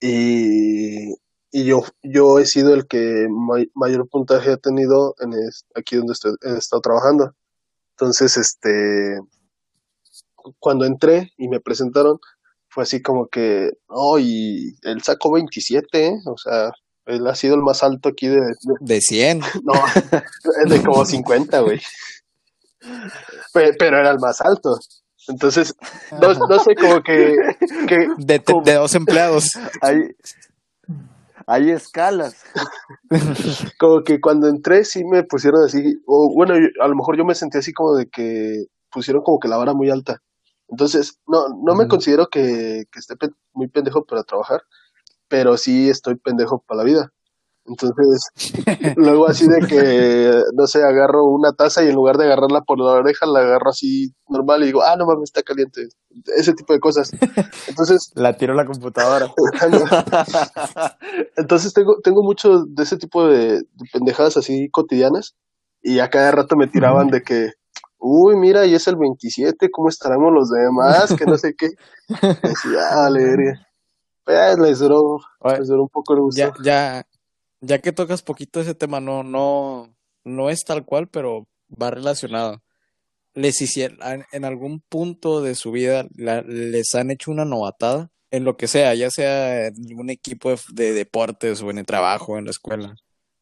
[0.00, 1.14] Y,
[1.52, 5.96] y yo, yo he sido el que may- mayor puntaje ha tenido en es- aquí
[5.96, 7.34] donde estoy, he estado trabajando.
[7.92, 9.18] Entonces, este,
[10.58, 12.18] cuando entré y me presentaron,
[12.68, 16.12] fue así como que, oh, y él sacó 27, ¿eh?
[16.26, 16.70] O sea,
[17.06, 19.40] él ha sido el más alto aquí de, de- De 100.
[19.64, 19.72] no,
[20.64, 21.80] es de como 50, güey.
[23.52, 24.78] Pe- Pero era el más alto.
[25.28, 25.74] Entonces,
[26.20, 27.36] no, no sé, como que,
[27.86, 29.50] que De, de, como- de dos empleados.
[29.82, 29.96] Hay,
[31.50, 32.44] hay escalas.
[33.78, 37.24] como que cuando entré sí me pusieron así, o bueno, yo- a lo mejor yo
[37.24, 40.18] me sentí así como de que pusieron como que la vara muy alta.
[40.68, 44.62] Entonces, no, no me considero que, que esté pe- muy pendejo para trabajar,
[45.28, 47.12] pero sí estoy pendejo para la vida.
[47.70, 52.62] Entonces, luego así de que, no sé, agarro una taza y en lugar de agarrarla
[52.62, 55.88] por la oreja, la agarro así normal y digo, ah, no mames, está caliente.
[56.36, 57.12] Ese tipo de cosas.
[57.68, 59.32] Entonces, La tiro a la computadora.
[61.36, 65.36] entonces tengo, tengo mucho de ese tipo de, de pendejadas así cotidianas
[65.80, 67.50] y a cada rato me tiraban de que,
[67.98, 71.14] uy, mira, y es el 27, ¿cómo estaremos los demás?
[71.16, 71.68] Que no sé qué.
[72.08, 73.66] Y decía, ah, verga.
[74.24, 75.18] Pues les duró,
[75.58, 76.38] les duró un poco el gusto.
[76.38, 77.06] ya, ya,
[77.60, 79.94] ya que tocas poquito ese tema, no, no,
[80.24, 82.62] no es tal cual, pero va relacionado.
[83.34, 83.98] Les hicieron,
[84.32, 88.66] en algún punto de su vida, la- les han hecho una novatada en lo que
[88.68, 92.50] sea, ya sea en algún equipo de, de deportes o en el trabajo, en la
[92.50, 92.94] escuela.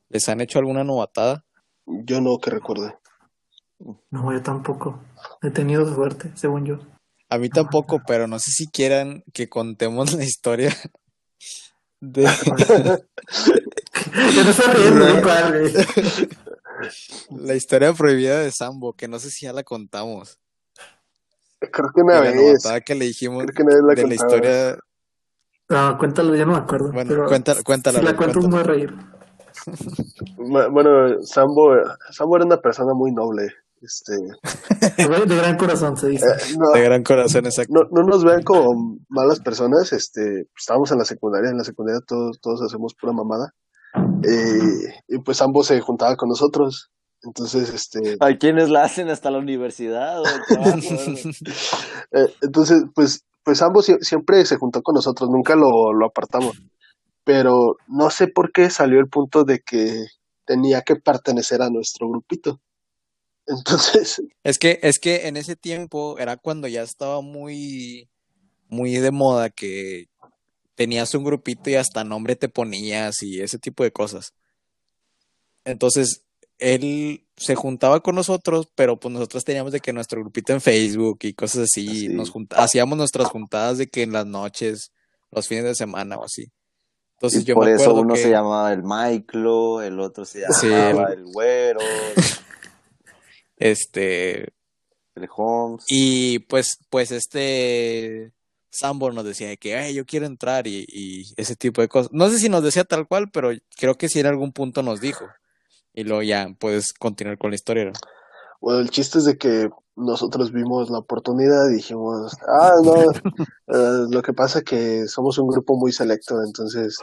[0.08, 1.44] ¿Les han hecho alguna novatada?
[1.86, 2.94] Yo no que recuerde.
[4.10, 5.00] No, yo tampoco.
[5.42, 6.78] He tenido suerte, según yo.
[7.30, 10.74] A mí tampoco, pero no sé si quieran que contemos la historia
[12.00, 12.26] de,
[17.30, 20.38] La historia prohibida de Sambo, que no sé si ya la contamos.
[21.60, 22.62] Creo que una vez.
[22.86, 24.78] que le dijimos Creo que una vez la de la historia.
[25.68, 26.92] No, cuéntalo, yo no me acuerdo.
[26.92, 27.98] Bueno, pero cuéntala, cuéntala.
[27.98, 28.94] si la cuento me voy a reír.
[30.36, 31.74] Bueno, Sambo,
[32.10, 33.48] Sambo era una persona muy noble.
[33.80, 34.12] Este,
[34.96, 36.26] De de gran corazón se dice.
[36.26, 37.72] eh, no, De gran corazón, exacto.
[37.72, 42.00] no, no nos vean como malas personas, este, estábamos en la secundaria, en la secundaria
[42.04, 43.54] todos, todos hacemos pura mamada.
[43.94, 46.90] Eh, y pues ambos se juntaban con nosotros.
[47.22, 50.22] Entonces, este, Hay quienes la hacen hasta la universidad
[52.12, 56.56] eh, entonces, pues, pues ambos sie- siempre se juntó con nosotros, nunca lo, lo apartamos.
[57.24, 60.06] Pero no sé por qué salió el punto de que
[60.46, 62.60] tenía que pertenecer a nuestro grupito.
[63.46, 68.08] Entonces, Es que, es que en ese tiempo era cuando ya estaba muy,
[68.68, 70.07] muy de moda que
[70.78, 74.32] tenías un grupito y hasta nombre te ponías y ese tipo de cosas.
[75.64, 76.22] Entonces,
[76.58, 81.18] él se juntaba con nosotros, pero pues nosotros teníamos de que nuestro grupito en Facebook
[81.22, 82.08] y cosas así, Así.
[82.08, 84.92] nos hacíamos nuestras juntadas de que en las noches,
[85.32, 86.46] los fines de semana o así.
[87.14, 90.44] Entonces Y yo por me eso uno que se llamaba el Michael, el otro se
[90.52, 91.80] Sí, llamaba el- el Güero,
[93.56, 94.52] este
[95.16, 95.84] el Holmes.
[95.88, 98.32] Y pues, pues este
[98.70, 102.10] Sambor nos decía de que "Ay, yo quiero entrar y, y ese tipo de cosas.
[102.12, 105.00] No sé si nos decía tal cual, pero creo que sí en algún punto nos
[105.00, 105.26] dijo.
[105.94, 107.86] Y luego ya puedes continuar con la historia.
[107.86, 107.92] ¿no?
[108.60, 114.06] bueno, el chiste es de que nosotros vimos la oportunidad y dijimos, ah, no, eh,
[114.10, 116.96] lo que pasa que somos un grupo muy selecto, entonces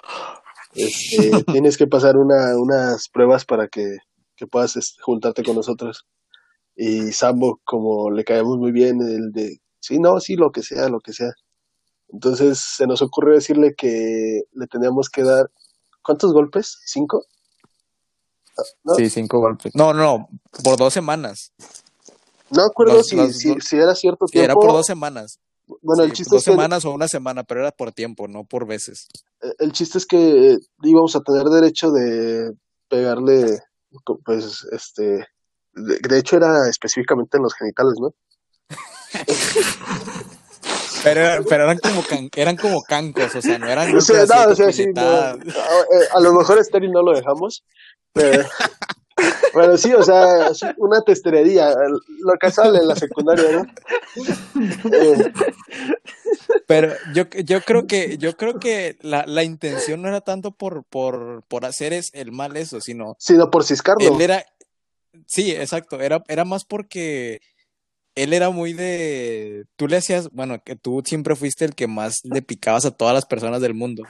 [0.73, 3.97] este, tienes que pasar una, unas pruebas para que,
[4.35, 6.05] que puedas este, juntarte con nosotros.
[6.75, 10.89] Y Sambo, como le caemos muy bien, el de, sí, no, sí, lo que sea,
[10.89, 11.31] lo que sea.
[12.09, 15.49] Entonces se nos ocurrió decirle que le teníamos que dar,
[16.03, 16.79] ¿cuántos golpes?
[16.85, 17.25] ¿Cinco?
[18.83, 18.95] ¿No?
[18.95, 19.73] Sí, cinco golpes.
[19.75, 20.29] No, no,
[20.63, 21.51] por dos semanas.
[22.51, 24.45] No acuerdo Los- si, los- si, si era cierto tiempo.
[24.45, 25.39] era por dos semanas.
[25.81, 28.43] Bueno, el chiste dos es que semanas o una semana, pero era por tiempo, no
[28.45, 29.07] por veces.
[29.59, 32.53] el chiste es que íbamos a tener derecho de
[32.87, 33.59] pegarle,
[34.23, 35.25] pues, este,
[35.73, 38.13] de, de hecho era específicamente en los genitales, ¿no?
[41.05, 44.51] Pero, pero eran como can- eran como cancos, o sea, no eran O sea, no,
[44.51, 45.31] o sea, sí, no, puñetada.
[45.31, 47.63] a, eh, a lo mejor estéril no lo dejamos,
[48.11, 51.69] pero, sí, o sea, una testerería,
[52.19, 53.65] lo casual en la secundaria, ¿no?
[54.91, 55.31] Eh,
[56.67, 60.83] Pero yo, yo creo que, yo creo que la, la intención no era tanto por,
[60.83, 64.05] por, por hacer es el mal eso, sino sino por ciscarlo.
[64.15, 64.45] él era,
[65.27, 67.39] sí, exacto, era, era más porque
[68.15, 72.21] él era muy de, tú le hacías, bueno, que tú siempre fuiste el que más
[72.23, 74.03] le picabas a todas las personas del mundo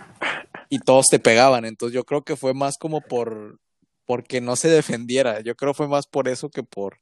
[0.69, 3.59] y todos te pegaban, entonces yo creo que fue más como por,
[4.05, 6.99] porque no se defendiera, yo creo que fue más por eso que por,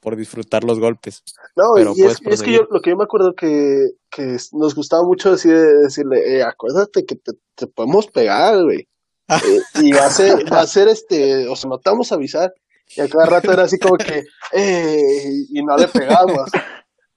[0.00, 1.22] por disfrutar los golpes.
[1.56, 5.04] No, Pero y es, que yo, lo que yo me acuerdo que, que nos gustaba
[5.04, 8.88] mucho decir, decirle, eh, acuérdate que te, te podemos pegar, güey.
[9.26, 12.16] Eh, y va a ser, va a ser este, o sea, no te vamos a
[12.16, 12.52] avisar.
[12.96, 16.50] Y a cada rato era así como que, eh, y no le pegamos.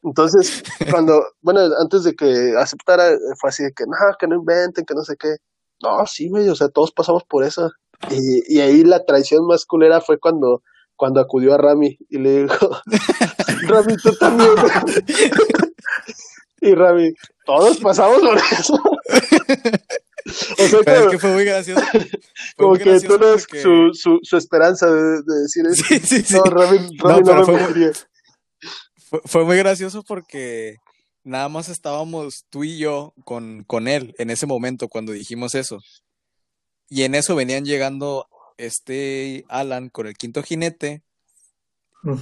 [0.03, 3.09] Entonces, cuando, bueno, antes de que aceptara,
[3.39, 5.36] fue así de que, no, que no inventen, que no sé qué.
[5.84, 7.69] No, sí, güey, o sea, todos pasamos por eso.
[8.09, 10.63] Y, y ahí la traición más culera fue cuando,
[10.95, 12.69] cuando acudió a Rami y le dijo,
[13.67, 14.49] Rami, tú también.
[16.61, 17.13] y Rami,
[17.45, 18.82] todos pasamos por eso.
[20.28, 21.82] o sea, es que fue muy gracioso.
[21.91, 22.09] Fue
[22.57, 25.84] como muy que tú eres porque- su, su, su esperanza de, de decir eso.
[25.88, 26.34] Sí, sí, sí.
[26.36, 27.91] No, Rami, Rami no, me fue muy-.
[29.09, 30.78] Fue, fue muy gracioso porque
[31.23, 35.80] nada más estábamos tú y yo con, con él en ese momento cuando dijimos eso.
[36.89, 41.03] Y en eso venían llegando este Alan con el quinto jinete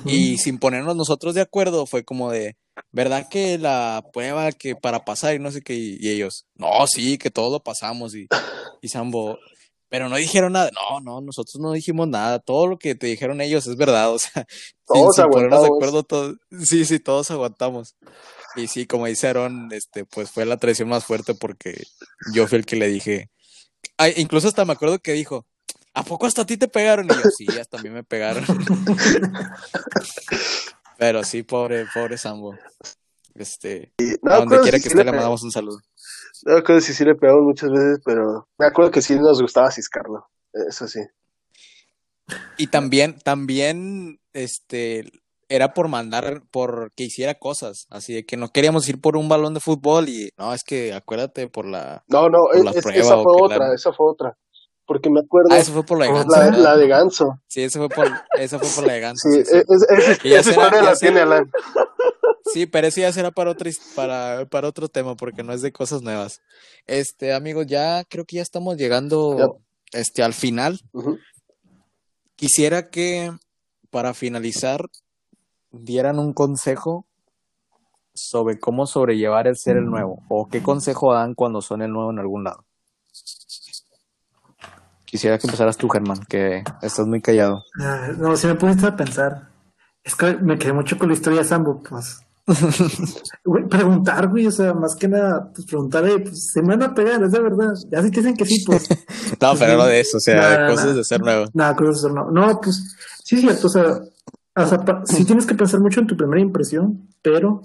[0.06, 2.56] y sin ponernos nosotros de acuerdo fue como de,
[2.92, 5.76] ¿verdad que la prueba que para pasar y no sé qué?
[5.76, 8.28] Y, y ellos, no, sí, que todos lo pasamos y,
[8.82, 9.38] y Sambo,
[9.96, 10.72] pero no dijeron nada.
[10.74, 12.40] No, no, nosotros no dijimos nada.
[12.40, 14.12] Todo lo que te dijeron ellos es verdad.
[14.14, 17.96] O sea, sin, Todos sin ponernos de acuerdo, todos, sí, sí, todos aguantamos.
[18.56, 21.84] Y sí, como dice Aaron, este, pues fue la traición más fuerte porque
[22.34, 23.30] yo fui el que le dije.
[23.98, 25.46] Ay, incluso hasta me acuerdo que dijo,
[25.94, 27.06] ¿a poco hasta a ti te pegaron?
[27.06, 28.46] Y yo, sí, hasta a mí me pegaron.
[30.98, 32.58] Pero sí, pobre, pobre Sambo.
[33.34, 33.92] Este,
[34.22, 35.80] No a donde quiera si que esté le mandamos un saludo.
[36.46, 39.42] no me acuerdo si sí le pegamos muchas veces, pero me acuerdo que sí nos
[39.42, 40.28] gustaba ciscarlo.
[40.54, 41.02] Eso sí.
[42.58, 45.12] Y también, también, este,
[45.50, 49.28] era por mandar, por que hiciera cosas, así de que no queríamos ir por un
[49.30, 53.00] balón de fútbol y, no, es que acuérdate por la, No, no, la es- prueba
[53.00, 54.38] esa fue otra, la- esa fue otra.
[54.88, 57.40] Porque me acuerdo ah, eso fue por la de Ganso, la, de Ganso.
[57.48, 58.08] Sí, eso fue por,
[58.40, 59.58] esa fue por la de Ganso, Sí, sí, sí.
[59.58, 61.52] es- es- es- Y ya esa será- historia la tiene Alan.
[62.54, 65.72] Sí, pero eso ya será para his- para, para otro tema, porque no es de
[65.72, 66.42] cosas nuevas.
[66.86, 69.60] Este, amigos, ya creo que ya estamos llegando,
[69.92, 70.80] este, al final.
[72.36, 73.32] Quisiera que,
[73.90, 74.82] para finalizar,
[75.72, 77.06] dieran un consejo
[78.14, 82.12] sobre cómo sobrellevar el ser el nuevo, o qué consejo dan cuando son el nuevo
[82.12, 82.64] en algún lado.
[85.16, 87.64] Quisiera que empezaras tú, Germán, que estás muy callado.
[87.80, 89.48] Ah, no, si me pusiste a pensar.
[90.04, 92.20] Es que me quedé mucho con la historia de Sambo, pues.
[93.46, 96.84] Güey, preguntar, güey, o sea, más que nada, pues preguntar, eh, pues se me van
[96.84, 97.72] a pegar, es de verdad.
[97.90, 98.90] Ya si te dicen que sí, pues.
[99.42, 101.46] No, pero no de eso, o sea, no, cosas de ser nuevo.
[101.54, 102.30] Nada, cosas así, no.
[102.30, 104.02] No, pues, sí es cierto, o sea,
[104.54, 107.62] o sea, sí tienes que pensar mucho en tu primera impresión, pero,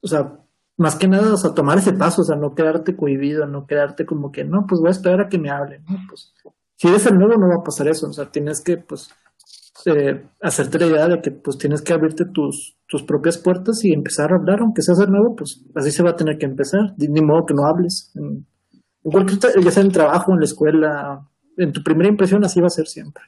[0.00, 0.40] o sea,
[0.76, 4.04] más que nada, o sea, tomar ese paso, o sea, no quedarte cohibido, no quedarte
[4.04, 5.98] como que, no, pues voy a esperar a que me hablen, ¿no?
[6.08, 6.34] Pues,
[6.76, 9.10] si eres el nuevo, no va a pasar eso, o sea, tienes que, pues,
[9.86, 13.92] eh, hacerte la idea de que, pues, tienes que abrirte tus, tus propias puertas y
[13.92, 16.94] empezar a hablar, aunque seas el nuevo, pues, así se va a tener que empezar,
[16.96, 18.12] ni modo que no hables.
[18.14, 18.46] En,
[19.04, 22.60] en cualquier, ya sea en el trabajo, en la escuela, en tu primera impresión, así
[22.60, 23.24] va a ser siempre.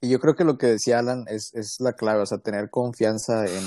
[0.00, 2.70] Y yo creo que lo que decía Alan es, es la clave, o sea, tener
[2.70, 3.64] confianza en,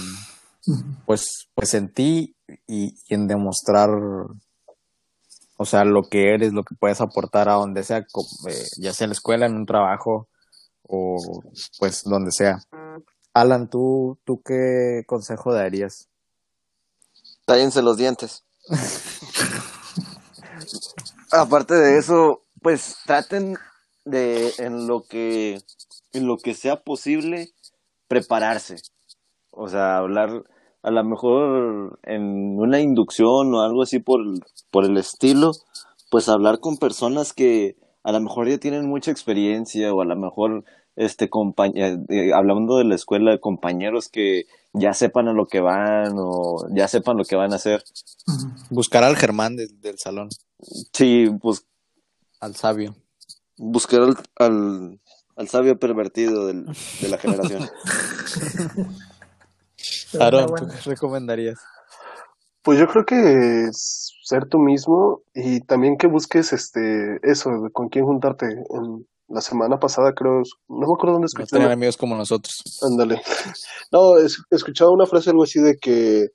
[1.06, 2.36] pues, pues en ti
[2.68, 3.90] y, y en demostrar,
[5.64, 9.06] o sea, lo que eres, lo que puedes aportar a donde sea, eh, ya sea
[9.06, 10.28] en la escuela, en un trabajo
[10.82, 11.16] o
[11.80, 12.60] pues donde sea.
[13.34, 16.10] Alan, ¿tú, tú qué consejo darías?
[17.46, 18.44] Tállense los dientes.
[21.32, 23.56] Aparte de eso, pues traten
[24.04, 25.62] de en lo que
[26.12, 27.54] en lo que sea posible
[28.10, 28.82] prepararse.
[29.50, 30.44] O sea, hablar
[30.84, 35.52] a lo mejor en una inducción o algo así por el, por el estilo,
[36.12, 40.16] pues hablar con personas que a lo mejor ya tienen mucha experiencia o a lo
[40.16, 40.64] mejor
[40.96, 41.28] este
[41.74, 46.68] eh, hablando de la escuela de compañeros que ya sepan a lo que van o
[46.76, 47.84] ya sepan lo que van a hacer.
[48.70, 50.30] Buscar al Germán del- del salón,
[50.94, 51.66] Sí, pues
[52.40, 52.96] al sabio.
[53.58, 55.00] buscar al, al,
[55.36, 56.66] al sabio pervertido del-
[57.02, 57.70] de la generación.
[60.20, 61.60] Aaron, ¿tú qué recomendarías?
[62.62, 67.70] Pues yo creo que es ser tú mismo y también que busques este eso, de
[67.72, 68.46] con quién juntarte.
[68.46, 71.48] En la semana pasada creo, no me acuerdo dónde No escuché.
[71.48, 72.64] tener una- amigos como nosotros.
[72.82, 73.22] Ándale.
[73.92, 76.28] No, es, escuchaba una frase algo así de que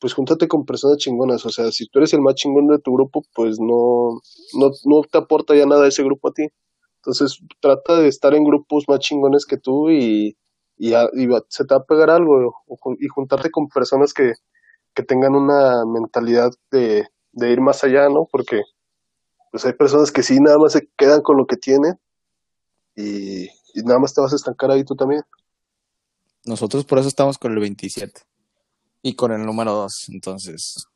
[0.00, 2.92] pues júntate con personas chingonas, o sea, si tú eres el más chingón de tu
[2.92, 4.20] grupo, pues no
[4.58, 6.46] no no te aporta ya nada ese grupo a ti.
[6.96, 10.36] Entonces, trata de estar en grupos más chingones que tú y
[10.76, 14.32] y, a- y se te va a pegar algo o y juntarte con personas que
[14.94, 18.26] que tengan una mentalidad de, de ir más allá, ¿no?
[18.30, 18.62] Porque
[19.50, 21.98] pues hay personas que sí nada más se quedan con lo que tienen
[22.94, 25.22] y, y nada más te vas a estancar ahí tú también.
[26.44, 28.20] Nosotros por eso estamos con el 27
[29.02, 30.86] y con el número 2, entonces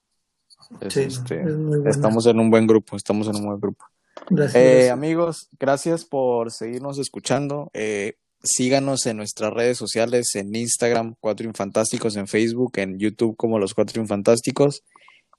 [0.80, 3.84] es, Sí, este, es estamos en un buen grupo, estamos en un buen grupo.
[4.30, 4.92] Gracias, Eh, gracias.
[4.92, 7.70] amigos, gracias por seguirnos escuchando.
[7.72, 13.58] Eh, síganos en nuestras redes sociales, en Instagram, Cuatro Infantásticos, en Facebook, en YouTube como
[13.58, 14.82] Los Cuatro Infantásticos.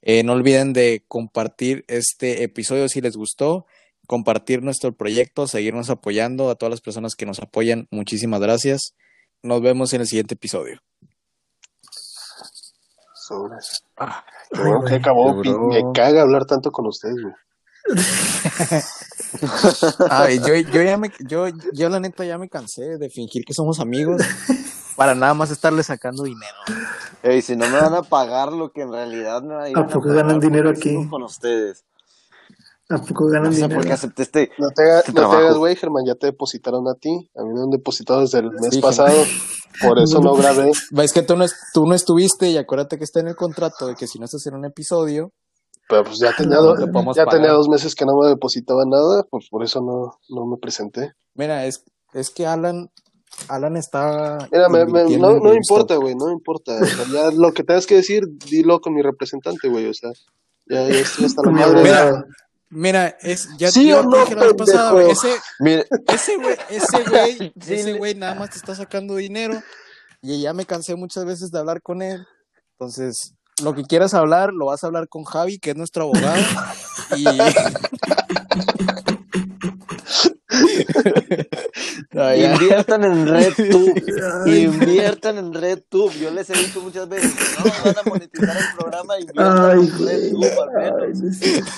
[0.02, 3.66] Eh, no olviden de compartir este episodio si les gustó,
[4.08, 7.88] compartir nuestro proyecto, seguirnos apoyando a todas las personas que nos apoyan.
[7.91, 8.95] Muchísimas gracias.
[9.41, 10.82] Nos vemos en el siguiente episodio.
[13.14, 13.84] Sobres.
[13.97, 15.36] Ah, bueno acabó.
[15.43, 17.36] Me caga hablar tanto con ustedes, güey.
[20.09, 23.53] Ay, yo, yo ya me, yo, yo la neta ya me cansé de fingir que
[23.53, 24.21] somos amigos
[24.95, 26.55] para nada más estarle sacando dinero.
[27.23, 29.88] Ey, si no me van a pagar lo que en realidad me van a ¿A
[29.88, 30.95] poco ganan dinero aquí?
[31.09, 31.84] con ustedes.
[32.89, 33.75] ¿A poco ganan No sé dinero?
[33.75, 34.51] por qué acepté este.
[34.57, 36.05] No te, haga- Este no te hagas, güey, Germán.
[36.07, 37.30] Ya te depositaron a ti.
[37.38, 39.13] A mí me han depositado desde el mes Sí, pasado.
[39.82, 40.71] Por eso no grabé.
[40.71, 43.93] Es que tú no, tú no estuviste y acuérdate que está en el contrato de
[43.95, 45.32] que si no estás en un episodio,
[45.90, 49.24] Pero pues ya tenía, No do- ya tenía dos meses que no me depositaba nada.
[49.30, 51.14] Pues por eso no, no me presenté.
[51.34, 51.84] mira, es,
[52.14, 52.90] es que Alan,
[53.48, 54.48] Alan está.
[54.52, 56.14] Mira, me- me- no, no importa, güey.
[56.16, 56.74] No importa.
[56.80, 59.88] O sea, ya lo que tengas que decir, dilo con mi representante, güey.
[59.88, 60.12] O sea,
[60.68, 61.80] ya, ya estoy hasta la madre.
[61.80, 62.26] abogado.
[62.72, 66.36] Mira, es, ya, ¿Sí o te no, dije la vez pasada, güey, ese, Mire, ese
[66.38, 69.60] güey, ese güey, ese güey nada más te está sacando dinero
[70.22, 72.28] y ya me cansé muchas veces de hablar con él.
[72.78, 76.41] Entonces, lo que quieras hablar, lo vas a hablar con Javi, que es nuestro abogado.
[82.36, 84.03] inviertan en RedTube.
[84.47, 86.14] inviertan en RedTube.
[86.14, 90.07] Yo les he dicho muchas veces, no, van a monetizar el programa, inviertan Ay, en
[90.07, 91.41] RedTube al menos.
[91.41, 91.70] Ay,